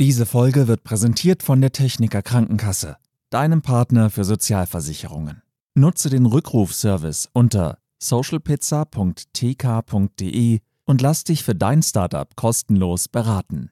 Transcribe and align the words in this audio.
Diese 0.00 0.26
Folge 0.26 0.66
wird 0.66 0.82
präsentiert 0.82 1.44
von 1.44 1.60
der 1.60 1.70
Techniker 1.70 2.20
Krankenkasse, 2.20 2.96
deinem 3.30 3.62
Partner 3.62 4.10
für 4.10 4.24
Sozialversicherungen. 4.24 5.42
Nutze 5.74 6.10
den 6.10 6.26
Rückrufservice 6.26 7.28
unter 7.32 7.78
socialpizza.tk.de 8.00 10.58
und 10.84 11.00
lass 11.00 11.22
dich 11.22 11.44
für 11.44 11.54
dein 11.54 11.84
Startup 11.84 12.34
kostenlos 12.34 13.06
beraten. 13.06 13.70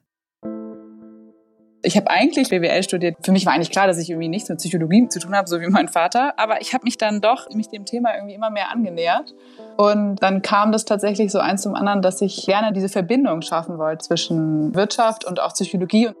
Ich 1.85 1.97
habe 1.97 2.09
eigentlich 2.09 2.49
BWL 2.49 2.81
studiert. 2.81 3.17
Für 3.23 3.33
mich 3.33 3.45
war 3.45 3.53
eigentlich 3.53 3.69
klar, 3.69 3.87
dass 3.87 3.97
ich 3.97 4.09
irgendwie 4.09 4.29
nichts 4.29 4.47
mit 4.47 4.57
Psychologie 4.59 5.09
zu 5.09 5.19
tun 5.19 5.35
habe, 5.35 5.49
so 5.49 5.59
wie 5.59 5.67
mein 5.67 5.89
Vater. 5.89 6.33
Aber 6.39 6.61
ich 6.61 6.73
habe 6.73 6.85
mich 6.85 6.97
dann 6.97 7.19
doch 7.19 7.49
mich 7.49 7.67
dem 7.67 7.83
Thema 7.83 8.15
irgendwie 8.15 8.35
immer 8.35 8.49
mehr 8.49 8.71
angenähert. 8.71 9.35
Und 9.75 10.15
dann 10.23 10.41
kam 10.41 10.71
das 10.71 10.85
tatsächlich 10.85 11.29
so 11.29 11.39
eins 11.39 11.61
zum 11.61 11.75
anderen, 11.75 12.01
dass 12.01 12.21
ich 12.21 12.45
gerne 12.45 12.71
diese 12.71 12.87
Verbindung 12.87 13.41
schaffen 13.41 13.77
wollte 13.77 14.05
zwischen 14.05 14.73
Wirtschaft 14.73 15.25
und 15.25 15.41
auch 15.41 15.53
Psychologie. 15.53 16.11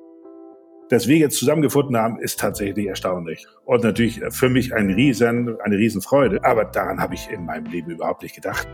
Dass 0.89 1.07
wir 1.07 1.15
jetzt 1.15 1.37
zusammengefunden 1.37 1.95
haben, 1.95 2.19
ist 2.19 2.41
tatsächlich 2.41 2.87
erstaunlich. 2.87 3.47
Und 3.63 3.85
natürlich 3.85 4.21
für 4.31 4.49
mich 4.49 4.73
ein 4.73 4.89
Riesen, 4.89 5.57
eine 5.63 5.77
Riesenfreude. 5.77 6.43
Aber 6.43 6.65
daran 6.65 6.99
habe 6.99 7.13
ich 7.13 7.29
in 7.31 7.45
meinem 7.45 7.67
Leben 7.67 7.89
überhaupt 7.89 8.21
nicht 8.21 8.35
gedacht. 8.35 8.67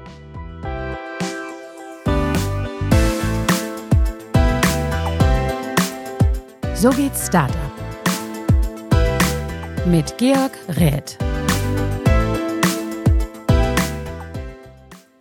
So 6.82 6.92
geht's 6.92 7.28
Startup. 7.28 7.58
Mit 9.86 10.18
Georg 10.18 10.54
Räth. 10.80 11.18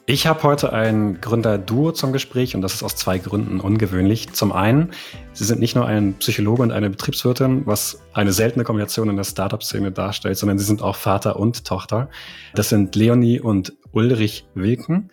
Ich 0.07 0.29
habe 0.29 0.41
heute 0.45 0.73
ein 0.73 1.21
Gründer-Duo 1.21 1.91
zum 1.91 2.13
Gespräch 2.13 2.55
und 2.55 2.63
das 2.63 2.75
ist 2.75 2.85
aus 2.85 2.95
zwei 2.95 3.19
Gründen 3.19 3.59
ungewöhnlich. 3.59 4.33
Zum 4.33 4.53
einen, 4.53 4.93
sie 5.33 5.43
sind 5.43 5.59
nicht 5.59 5.75
nur 5.75 5.85
ein 5.85 6.15
Psychologe 6.21 6.63
und 6.63 6.71
eine 6.71 6.91
Betriebswirtin, 6.91 7.67
was 7.67 8.03
eine 8.13 8.33
seltene 8.33 8.65
Kombination 8.65 9.11
in 9.11 9.17
der 9.17 9.25
Startup-Szene 9.25 9.91
darstellt, 9.91 10.39
sondern 10.39 10.61
sie 10.61 10.65
sind 10.65 10.81
auch 10.81 10.95
Vater 10.95 11.41
und 11.41 11.65
Tochter. 11.65 12.09
Das 12.55 12.69
sind 12.69 12.95
Leonie 12.95 13.41
und 13.41 13.73
Ulrich 13.91 14.47
Wilken. 14.55 15.11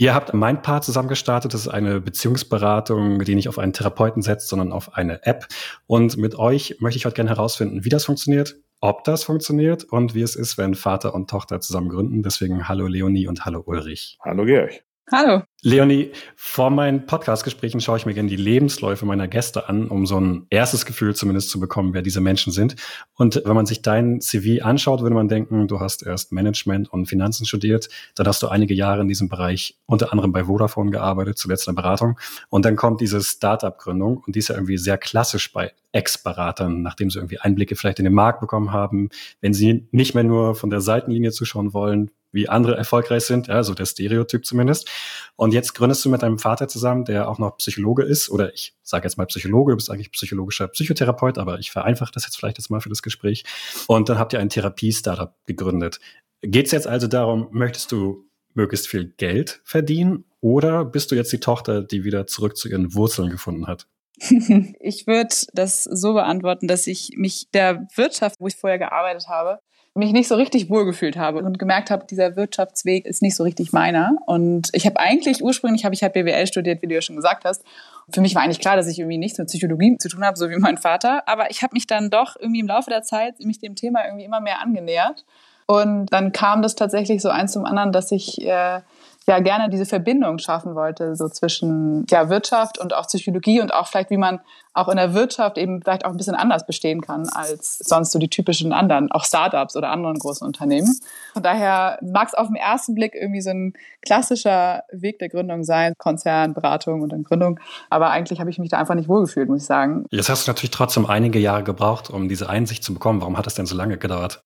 Ihr 0.00 0.14
habt 0.14 0.32
mein 0.32 0.62
Part 0.62 0.82
zusammen 0.82 1.10
gestartet. 1.10 1.52
Das 1.52 1.60
ist 1.60 1.68
eine 1.68 2.00
Beziehungsberatung, 2.00 3.22
die 3.22 3.34
nicht 3.34 3.50
auf 3.50 3.58
einen 3.58 3.74
Therapeuten 3.74 4.22
setzt, 4.22 4.48
sondern 4.48 4.72
auf 4.72 4.94
eine 4.94 5.26
App. 5.26 5.46
Und 5.86 6.16
mit 6.16 6.36
euch 6.36 6.78
möchte 6.80 6.96
ich 6.96 7.04
heute 7.04 7.16
gerne 7.16 7.28
herausfinden, 7.28 7.84
wie 7.84 7.90
das 7.90 8.06
funktioniert, 8.06 8.56
ob 8.80 9.04
das 9.04 9.24
funktioniert 9.24 9.84
und 9.84 10.14
wie 10.14 10.22
es 10.22 10.36
ist, 10.36 10.56
wenn 10.56 10.74
Vater 10.74 11.14
und 11.14 11.28
Tochter 11.28 11.60
zusammen 11.60 11.90
gründen. 11.90 12.22
Deswegen 12.22 12.66
hallo 12.66 12.86
Leonie 12.86 13.26
und 13.26 13.44
hallo 13.44 13.62
Ulrich. 13.66 14.16
Hallo 14.24 14.46
Georg. 14.46 14.82
Hallo. 15.12 15.42
Leonie, 15.62 16.12
vor 16.36 16.70
meinen 16.70 17.04
Podcast-Gesprächen 17.04 17.80
schaue 17.80 17.96
ich 17.98 18.06
mir 18.06 18.14
gerne 18.14 18.28
die 18.28 18.36
Lebensläufe 18.36 19.04
meiner 19.04 19.26
Gäste 19.26 19.68
an, 19.68 19.88
um 19.88 20.06
so 20.06 20.18
ein 20.20 20.46
erstes 20.50 20.86
Gefühl 20.86 21.16
zumindest 21.16 21.50
zu 21.50 21.58
bekommen, 21.58 21.94
wer 21.94 22.02
diese 22.02 22.20
Menschen 22.20 22.52
sind. 22.52 22.76
Und 23.14 23.42
wenn 23.44 23.54
man 23.54 23.66
sich 23.66 23.82
dein 23.82 24.20
CV 24.20 24.64
anschaut, 24.64 25.02
würde 25.02 25.16
man 25.16 25.26
denken, 25.26 25.66
du 25.66 25.80
hast 25.80 26.06
erst 26.06 26.30
Management 26.30 26.92
und 26.92 27.06
Finanzen 27.06 27.44
studiert, 27.44 27.88
dann 28.14 28.28
hast 28.28 28.40
du 28.42 28.48
einige 28.48 28.72
Jahre 28.72 29.02
in 29.02 29.08
diesem 29.08 29.28
Bereich 29.28 29.76
unter 29.84 30.12
anderem 30.12 30.30
bei 30.30 30.44
Vodafone 30.44 30.92
gearbeitet, 30.92 31.38
zuletzt 31.38 31.66
in 31.66 31.74
der 31.74 31.82
Beratung. 31.82 32.18
Und 32.48 32.64
dann 32.64 32.76
kommt 32.76 33.00
diese 33.00 33.20
Startup-Gründung 33.20 34.22
und 34.24 34.36
die 34.36 34.38
ist 34.38 34.48
ja 34.48 34.54
irgendwie 34.54 34.78
sehr 34.78 34.96
klassisch 34.96 35.52
bei 35.52 35.72
Ex-Beratern, 35.90 36.82
nachdem 36.82 37.10
sie 37.10 37.18
irgendwie 37.18 37.40
Einblicke 37.40 37.74
vielleicht 37.74 37.98
in 37.98 38.04
den 38.04 38.14
Markt 38.14 38.40
bekommen 38.40 38.72
haben, 38.72 39.10
wenn 39.40 39.54
sie 39.54 39.88
nicht 39.90 40.14
mehr 40.14 40.24
nur 40.24 40.54
von 40.54 40.70
der 40.70 40.80
Seitenlinie 40.80 41.32
zuschauen 41.32 41.74
wollen, 41.74 42.12
wie 42.32 42.48
andere 42.48 42.76
erfolgreich 42.76 43.24
sind, 43.24 43.48
ja, 43.48 43.62
so 43.62 43.74
der 43.74 43.86
Stereotyp 43.86 44.44
zumindest. 44.44 44.88
Und 45.36 45.52
jetzt 45.52 45.74
gründest 45.74 46.04
du 46.04 46.08
mit 46.08 46.22
deinem 46.22 46.38
Vater 46.38 46.68
zusammen, 46.68 47.04
der 47.04 47.28
auch 47.28 47.38
noch 47.38 47.56
Psychologe 47.58 48.02
ist, 48.02 48.30
oder 48.30 48.52
ich 48.52 48.74
sage 48.82 49.04
jetzt 49.04 49.16
mal 49.16 49.26
Psychologe, 49.26 49.72
du 49.72 49.76
bist 49.76 49.90
eigentlich 49.90 50.12
psychologischer 50.12 50.68
Psychotherapeut, 50.68 51.38
aber 51.38 51.58
ich 51.58 51.70
vereinfache 51.70 52.12
das 52.12 52.24
jetzt 52.24 52.36
vielleicht 52.36 52.58
jetzt 52.58 52.70
mal 52.70 52.80
für 52.80 52.88
das 52.88 53.02
Gespräch. 53.02 53.44
Und 53.86 54.08
dann 54.08 54.18
habt 54.18 54.32
ihr 54.32 54.40
ein 54.40 54.48
Therapie-Startup 54.48 55.34
gegründet. 55.46 56.00
Geht 56.42 56.66
es 56.66 56.72
jetzt 56.72 56.86
also 56.86 57.06
darum, 57.06 57.48
möchtest 57.50 57.92
du 57.92 58.26
möglichst 58.54 58.88
viel 58.88 59.06
Geld 59.16 59.60
verdienen 59.64 60.24
oder 60.40 60.84
bist 60.84 61.10
du 61.10 61.14
jetzt 61.14 61.32
die 61.32 61.40
Tochter, 61.40 61.82
die 61.82 62.04
wieder 62.04 62.26
zurück 62.26 62.56
zu 62.56 62.68
ihren 62.68 62.94
Wurzeln 62.94 63.30
gefunden 63.30 63.66
hat? 63.66 63.86
Ich 64.80 65.06
würde 65.06 65.34
das 65.54 65.84
so 65.84 66.12
beantworten, 66.12 66.68
dass 66.68 66.86
ich 66.86 67.12
mich 67.16 67.48
der 67.52 67.86
Wirtschaft, 67.94 68.36
wo 68.38 68.46
ich 68.46 68.56
vorher 68.56 68.78
gearbeitet 68.78 69.28
habe, 69.28 69.60
mich 69.94 70.12
nicht 70.12 70.28
so 70.28 70.36
richtig 70.36 70.70
wohlgefühlt 70.70 71.16
habe 71.16 71.40
und 71.40 71.58
gemerkt 71.58 71.90
habe, 71.90 72.06
dieser 72.06 72.36
Wirtschaftsweg 72.36 73.06
ist 73.06 73.22
nicht 73.22 73.34
so 73.34 73.42
richtig 73.42 73.72
meiner. 73.72 74.16
Und 74.26 74.68
ich 74.72 74.86
habe 74.86 75.00
eigentlich, 75.00 75.42
ursprünglich 75.42 75.84
habe 75.84 75.94
ich 75.94 76.02
halt 76.02 76.12
BWL 76.12 76.46
studiert, 76.46 76.80
wie 76.82 76.86
du 76.86 76.94
ja 76.94 77.02
schon 77.02 77.16
gesagt 77.16 77.44
hast. 77.44 77.64
Für 78.12 78.20
mich 78.20 78.34
war 78.34 78.42
eigentlich 78.42 78.60
klar, 78.60 78.76
dass 78.76 78.86
ich 78.86 79.00
irgendwie 79.00 79.18
nichts 79.18 79.38
mit 79.38 79.48
Psychologie 79.48 79.96
zu 79.98 80.08
tun 80.08 80.24
habe, 80.24 80.36
so 80.36 80.48
wie 80.48 80.56
mein 80.56 80.78
Vater. 80.78 81.26
Aber 81.26 81.50
ich 81.50 81.62
habe 81.62 81.74
mich 81.74 81.88
dann 81.88 82.08
doch 82.08 82.36
irgendwie 82.38 82.60
im 82.60 82.68
Laufe 82.68 82.90
der 82.90 83.02
Zeit 83.02 83.40
mich 83.40 83.58
dem 83.58 83.74
Thema 83.74 84.04
irgendwie 84.04 84.24
immer 84.24 84.40
mehr 84.40 84.60
angenähert. 84.60 85.24
Und 85.66 86.06
dann 86.06 86.32
kam 86.32 86.62
das 86.62 86.76
tatsächlich 86.76 87.20
so 87.22 87.28
eins 87.28 87.52
zum 87.52 87.64
anderen, 87.64 87.92
dass 87.92 88.12
ich 88.12 88.44
äh, 88.44 88.80
ja 89.26 89.38
gerne 89.40 89.70
diese 89.70 89.86
Verbindung 89.86 90.38
schaffen 90.38 90.74
wollte, 90.74 91.14
so 91.14 91.28
zwischen 91.28 92.06
ja, 92.10 92.28
Wirtschaft 92.28 92.78
und 92.78 92.94
auch 92.94 93.06
Psychologie 93.06 93.60
und 93.60 93.72
auch 93.72 93.86
vielleicht, 93.86 94.10
wie 94.10 94.16
man 94.16 94.40
auch 94.72 94.88
in 94.88 94.96
der 94.96 95.14
Wirtschaft 95.14 95.58
eben 95.58 95.82
vielleicht 95.82 96.04
auch 96.04 96.10
ein 96.10 96.16
bisschen 96.16 96.34
anders 96.34 96.64
bestehen 96.66 97.00
kann 97.00 97.28
als 97.28 97.78
sonst 97.78 98.12
so 98.12 98.18
die 98.18 98.28
typischen 98.28 98.72
anderen, 98.72 99.10
auch 99.10 99.24
Startups 99.24 99.76
oder 99.76 99.90
anderen 99.90 100.18
großen 100.18 100.46
Unternehmen. 100.46 100.96
Von 101.32 101.42
daher 101.42 101.98
mag 102.02 102.28
es 102.28 102.34
auf 102.34 102.46
den 102.46 102.56
ersten 102.56 102.94
Blick 102.94 103.14
irgendwie 103.14 103.40
so 103.40 103.50
ein 103.50 103.72
klassischer 104.02 104.84
Weg 104.92 105.18
der 105.18 105.28
Gründung 105.28 105.64
sein, 105.64 105.94
Konzern, 105.98 106.54
Beratung 106.54 107.02
und 107.02 107.10
dann 107.12 107.24
Gründung. 107.24 107.58
Aber 107.90 108.10
eigentlich 108.10 108.40
habe 108.40 108.50
ich 108.50 108.58
mich 108.58 108.70
da 108.70 108.78
einfach 108.78 108.94
nicht 108.94 109.08
wohlgefühlt, 109.08 109.48
muss 109.48 109.62
ich 109.62 109.66
sagen. 109.66 110.04
Jetzt 110.10 110.28
hast 110.28 110.46
du 110.46 110.50
natürlich 110.50 110.70
trotzdem 110.70 111.06
einige 111.06 111.38
Jahre 111.38 111.64
gebraucht, 111.64 112.10
um 112.10 112.28
diese 112.28 112.48
Einsicht 112.48 112.84
zu 112.84 112.94
bekommen. 112.94 113.20
Warum 113.20 113.36
hat 113.36 113.46
es 113.46 113.54
denn 113.54 113.66
so 113.66 113.76
lange 113.76 113.98
gedauert? 113.98 114.42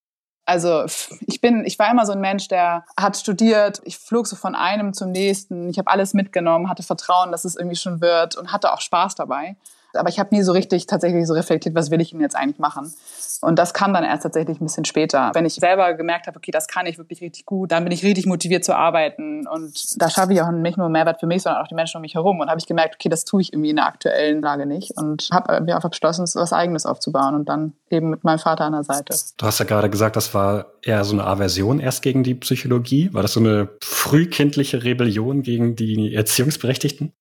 Also 0.47 0.85
ich 1.27 1.41
bin, 1.41 1.65
ich 1.65 1.79
war 1.79 1.91
immer 1.91 2.05
so 2.05 2.13
ein 2.13 2.21
Mensch, 2.21 2.49
der 2.49 2.85
hat 2.97 3.17
studiert. 3.17 3.81
Ich 3.85 3.99
flog 3.99 4.27
so 4.27 4.37
von 4.37 4.55
einem 4.55 4.93
zum 4.93 5.11
nächsten. 5.11 5.71
Ich 5.71 5.79
habe 5.79 5.91
alles 5.91 6.13
mitgenommen, 6.13 6.69
hatte 6.69 6.83
Vertrauen, 6.83 7.33
dass 7.33 7.45
es 7.45 7.57
irgendwie 7.57 7.77
schon 7.77 8.01
wird 8.01 8.37
und 8.37 8.53
hatte 8.53 8.73
auch 8.73 8.81
Spaß 8.81 9.15
dabei. 9.15 9.57
Aber 9.97 10.09
ich 10.09 10.19
habe 10.19 10.35
nie 10.35 10.43
so 10.43 10.53
richtig 10.53 10.87
tatsächlich 10.87 11.27
so 11.27 11.35
reflektiert, 11.35 11.75
was 11.75 11.91
will 11.91 12.01
ich 12.01 12.11
denn 12.11 12.21
jetzt 12.21 12.37
eigentlich 12.37 12.59
machen. 12.59 12.93
Und 13.41 13.59
das 13.59 13.75
kam 13.75 13.93
dann 13.93 14.05
erst 14.05 14.23
tatsächlich 14.23 14.61
ein 14.61 14.65
bisschen 14.65 14.85
später. 14.85 15.31
Wenn 15.35 15.45
ich 15.45 15.55
selber 15.55 15.95
gemerkt 15.95 16.27
habe, 16.27 16.37
okay, 16.37 16.51
das 16.51 16.67
kann 16.67 16.87
ich 16.87 16.99
wirklich 16.99 17.21
richtig 17.21 17.45
gut, 17.45 17.73
dann 17.73 17.85
bin 17.85 17.93
ich 17.93 18.03
richtig 18.03 18.27
motiviert 18.27 18.65
zu 18.65 18.75
arbeiten. 18.75 19.47
Und 19.47 20.01
da 20.01 20.09
schaffe 20.09 20.33
ich 20.33 20.43
auch 20.43 20.51
nicht 20.51 20.79
nur 20.79 20.89
Mehrwert 20.89 21.21
für 21.21 21.27
mich, 21.27 21.43
sondern 21.43 21.63
auch 21.63 21.69
die 21.69 21.75
Menschen 21.75 21.99
um 21.99 22.03
mich 22.03 22.15
herum. 22.15 22.41
Und 22.41 22.49
habe 22.49 22.59
ich 22.59 22.67
gemerkt, 22.67 22.97
okay, 22.97 23.09
das 23.09 23.25
tue 23.25 23.43
ich 23.43 23.53
irgendwie 23.53 23.71
in 23.71 23.77
der 23.77 23.87
aktuellen 23.87 24.41
Lage 24.41 24.67
nicht. 24.67 24.97
Und 24.97 25.29
habe 25.33 25.61
mir 25.61 25.77
einfach 25.77 25.91
beschlossen, 25.91 26.25
was 26.35 26.53
Eigenes 26.53 26.87
aufzubauen. 26.87 27.35
Und 27.35 27.49
dann 27.49 27.75
eben 27.91 28.11
mit 28.11 28.25
meinem 28.25 28.39
Vater 28.39 28.65
an 28.65 28.73
der 28.73 28.85
Seite. 28.85 29.15
Du 29.37 29.47
hast 29.47 29.59
ja 29.59 29.65
gerade 29.65 29.91
gesagt, 29.91 30.17
das 30.17 30.35
war 30.35 30.67
eher 30.83 31.05
so 31.05 31.15
eine 31.15 31.25
Aversion 31.25 31.81
erst 31.81 32.03
gegen 32.03 32.23
die 32.23 32.35
Psychologie. 32.35 33.13
War 33.13 33.23
das 33.23 33.35
so 33.35 33.41
eine 33.41 33.69
frühkindliche 33.83 34.85
Rebellion 34.85 35.43
gegen 35.43 35.77
die 35.77 36.15
Erziehungsberechtigten? 36.15 37.13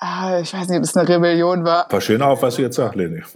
Ah, 0.00 0.40
ich 0.40 0.52
weiß 0.52 0.68
nicht, 0.68 0.78
ob 0.78 0.84
es 0.84 0.96
eine 0.96 1.08
Rebellion 1.08 1.64
war. 1.64 1.86
War 1.90 2.00
schön 2.00 2.22
auf, 2.22 2.42
was 2.42 2.56
du 2.56 2.62
jetzt 2.62 2.76
sagst, 2.76 2.96
Leni. 2.96 3.22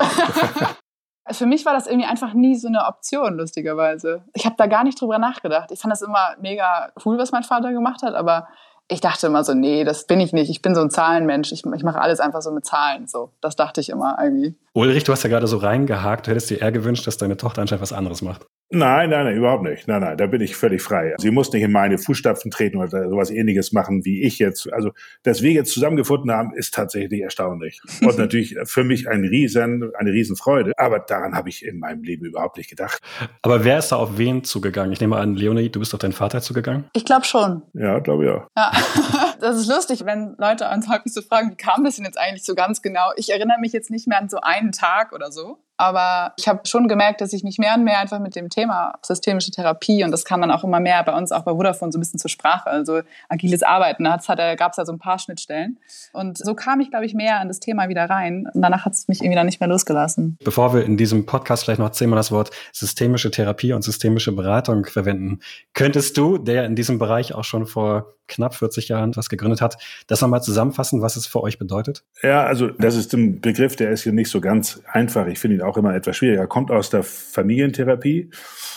Für 1.32 1.46
mich 1.46 1.64
war 1.64 1.72
das 1.72 1.86
irgendwie 1.86 2.08
einfach 2.08 2.34
nie 2.34 2.56
so 2.56 2.68
eine 2.68 2.86
Option, 2.86 3.36
lustigerweise. 3.36 4.24
Ich 4.34 4.46
habe 4.46 4.56
da 4.58 4.66
gar 4.66 4.82
nicht 4.84 5.00
drüber 5.00 5.18
nachgedacht. 5.18 5.70
Ich 5.70 5.78
fand 5.78 5.92
das 5.92 6.02
immer 6.02 6.34
mega 6.40 6.90
cool, 7.04 7.18
was 7.18 7.30
mein 7.30 7.44
Vater 7.44 7.72
gemacht 7.72 8.02
hat, 8.02 8.14
aber 8.14 8.48
ich 8.88 9.00
dachte 9.00 9.28
immer 9.28 9.44
so, 9.44 9.54
nee, 9.54 9.84
das 9.84 10.06
bin 10.06 10.18
ich 10.18 10.32
nicht. 10.32 10.50
Ich 10.50 10.62
bin 10.62 10.74
so 10.74 10.80
ein 10.80 10.90
Zahlenmensch. 10.90 11.52
Ich, 11.52 11.64
ich 11.64 11.82
mache 11.84 12.00
alles 12.00 12.18
einfach 12.18 12.42
so 12.42 12.50
mit 12.50 12.66
Zahlen. 12.66 13.06
So, 13.06 13.32
das 13.40 13.54
dachte 13.54 13.80
ich 13.80 13.88
immer 13.88 14.18
irgendwie. 14.20 14.56
Ulrich, 14.74 15.04
du 15.04 15.12
hast 15.12 15.22
ja 15.22 15.30
gerade 15.30 15.46
so 15.46 15.58
reingehakt. 15.58 16.26
Du 16.26 16.32
hättest 16.32 16.50
dir 16.50 16.60
eher 16.60 16.72
gewünscht, 16.72 17.06
dass 17.06 17.16
deine 17.16 17.36
Tochter 17.36 17.62
anscheinend 17.62 17.82
was 17.82 17.92
anderes 17.92 18.20
macht. 18.22 18.46
Nein, 18.72 19.10
nein, 19.10 19.24
nein, 19.24 19.36
überhaupt 19.36 19.64
nicht. 19.64 19.88
Nein, 19.88 20.00
nein, 20.00 20.16
da 20.16 20.26
bin 20.26 20.40
ich 20.40 20.54
völlig 20.54 20.80
frei. 20.80 21.14
Sie 21.18 21.32
muss 21.32 21.52
nicht 21.52 21.64
in 21.64 21.72
meine 21.72 21.98
Fußstapfen 21.98 22.52
treten 22.52 22.78
oder 22.78 23.08
sowas 23.10 23.30
ähnliches 23.30 23.72
machen 23.72 24.04
wie 24.04 24.22
ich 24.22 24.38
jetzt. 24.38 24.72
Also, 24.72 24.92
dass 25.24 25.42
wir 25.42 25.50
jetzt 25.50 25.72
zusammengefunden 25.72 26.30
haben, 26.30 26.54
ist 26.54 26.72
tatsächlich 26.72 27.20
erstaunlich. 27.20 27.80
Und 28.00 28.16
natürlich 28.18 28.56
für 28.64 28.84
mich 28.84 29.08
ein 29.08 29.24
Riesen, 29.24 29.90
eine 29.98 30.12
Riesenfreude. 30.12 30.72
Aber 30.76 31.00
daran 31.00 31.34
habe 31.34 31.48
ich 31.48 31.64
in 31.64 31.80
meinem 31.80 32.04
Leben 32.04 32.26
überhaupt 32.26 32.58
nicht 32.58 32.70
gedacht. 32.70 33.00
Aber 33.42 33.64
wer 33.64 33.78
ist 33.78 33.90
da 33.90 33.96
auf 33.96 34.18
wen 34.18 34.44
zugegangen? 34.44 34.92
Ich 34.92 35.00
nehme 35.00 35.16
an, 35.16 35.34
Leonie, 35.34 35.68
du 35.68 35.80
bist 35.80 35.92
auf 35.92 36.00
deinen 36.00 36.12
Vater 36.12 36.40
zugegangen? 36.40 36.84
Ich 36.92 37.04
glaube 37.04 37.24
schon. 37.24 37.62
Ja, 37.74 37.98
glaube 37.98 38.24
ja. 38.24 38.46
Ja. 38.56 38.72
das 39.40 39.56
ist 39.56 39.68
lustig, 39.68 40.04
wenn 40.04 40.34
Leute 40.38 40.68
uns 40.68 40.88
häufig 40.88 41.12
so 41.12 41.22
fragen, 41.22 41.50
wie 41.50 41.56
kam 41.56 41.84
das 41.84 41.96
denn 41.96 42.04
jetzt 42.04 42.18
eigentlich 42.18 42.44
so 42.44 42.54
ganz 42.54 42.82
genau? 42.82 43.10
Ich 43.16 43.30
erinnere 43.30 43.58
mich 43.58 43.72
jetzt 43.72 43.90
nicht 43.90 44.06
mehr 44.06 44.18
an 44.18 44.28
so 44.28 44.40
einen 44.40 44.72
Tag 44.72 45.12
oder 45.12 45.32
so. 45.32 45.58
Aber 45.80 46.34
ich 46.36 46.46
habe 46.46 46.60
schon 46.64 46.88
gemerkt, 46.88 47.22
dass 47.22 47.32
ich 47.32 47.42
mich 47.42 47.56
mehr 47.56 47.74
und 47.74 47.84
mehr 47.84 48.00
einfach 48.00 48.18
mit 48.18 48.36
dem 48.36 48.50
Thema 48.50 48.98
systemische 49.00 49.50
Therapie 49.50 50.04
und 50.04 50.10
das 50.10 50.26
kam 50.26 50.42
dann 50.42 50.50
auch 50.50 50.62
immer 50.62 50.78
mehr 50.78 51.02
bei 51.04 51.16
uns 51.16 51.32
auch 51.32 51.42
bei 51.42 51.52
Vodafone 51.52 51.90
so 51.90 51.96
ein 51.96 52.00
bisschen 52.00 52.18
zur 52.18 52.28
Sprache. 52.28 52.68
Also 52.68 53.00
agiles 53.30 53.62
Arbeiten, 53.62 54.04
da 54.04 54.54
gab 54.56 54.72
es 54.72 54.76
ja 54.76 54.84
so 54.84 54.92
ein 54.92 54.98
paar 54.98 55.18
Schnittstellen. 55.18 55.78
Und 56.12 56.36
so 56.36 56.54
kam 56.54 56.80
ich, 56.80 56.90
glaube 56.90 57.06
ich, 57.06 57.14
mehr 57.14 57.40
an 57.40 57.48
das 57.48 57.60
Thema 57.60 57.88
wieder 57.88 58.10
rein. 58.10 58.46
Und 58.52 58.60
danach 58.60 58.84
hat 58.84 58.92
es 58.92 59.08
mich 59.08 59.22
irgendwie 59.22 59.36
dann 59.36 59.46
nicht 59.46 59.60
mehr 59.60 59.70
losgelassen. 59.70 60.36
Bevor 60.44 60.74
wir 60.74 60.84
in 60.84 60.98
diesem 60.98 61.24
Podcast 61.24 61.64
vielleicht 61.64 61.80
noch 61.80 61.92
zehnmal 61.92 62.18
das 62.18 62.30
Wort 62.30 62.50
systemische 62.74 63.30
Therapie 63.30 63.72
und 63.72 63.80
systemische 63.80 64.32
Beratung 64.32 64.84
verwenden, 64.84 65.40
könntest 65.72 66.14
du, 66.18 66.36
der 66.36 66.66
in 66.66 66.76
diesem 66.76 66.98
Bereich 66.98 67.32
auch 67.32 67.44
schon 67.44 67.64
vor 67.64 68.16
knapp 68.30 68.54
40 68.54 68.88
Jahren 68.88 69.14
was 69.16 69.28
gegründet 69.28 69.60
hat, 69.60 69.76
das 70.06 70.20
nochmal 70.22 70.42
zusammenfassen, 70.42 71.02
was 71.02 71.16
es 71.16 71.26
für 71.26 71.42
euch 71.42 71.58
bedeutet? 71.58 72.04
Ja, 72.22 72.44
also 72.44 72.68
das 72.68 72.96
ist 72.96 73.12
ein 73.12 73.40
Begriff, 73.40 73.76
der 73.76 73.90
ist 73.90 74.04
hier 74.04 74.12
nicht 74.12 74.30
so 74.30 74.40
ganz 74.40 74.80
einfach. 74.90 75.26
Ich 75.26 75.38
finde 75.38 75.56
ihn 75.56 75.62
auch 75.62 75.76
immer 75.76 75.94
etwas 75.94 76.16
schwieriger. 76.16 76.40
Er 76.40 76.46
kommt 76.46 76.70
aus 76.70 76.90
der 76.90 77.02
Familientherapie. 77.02 78.30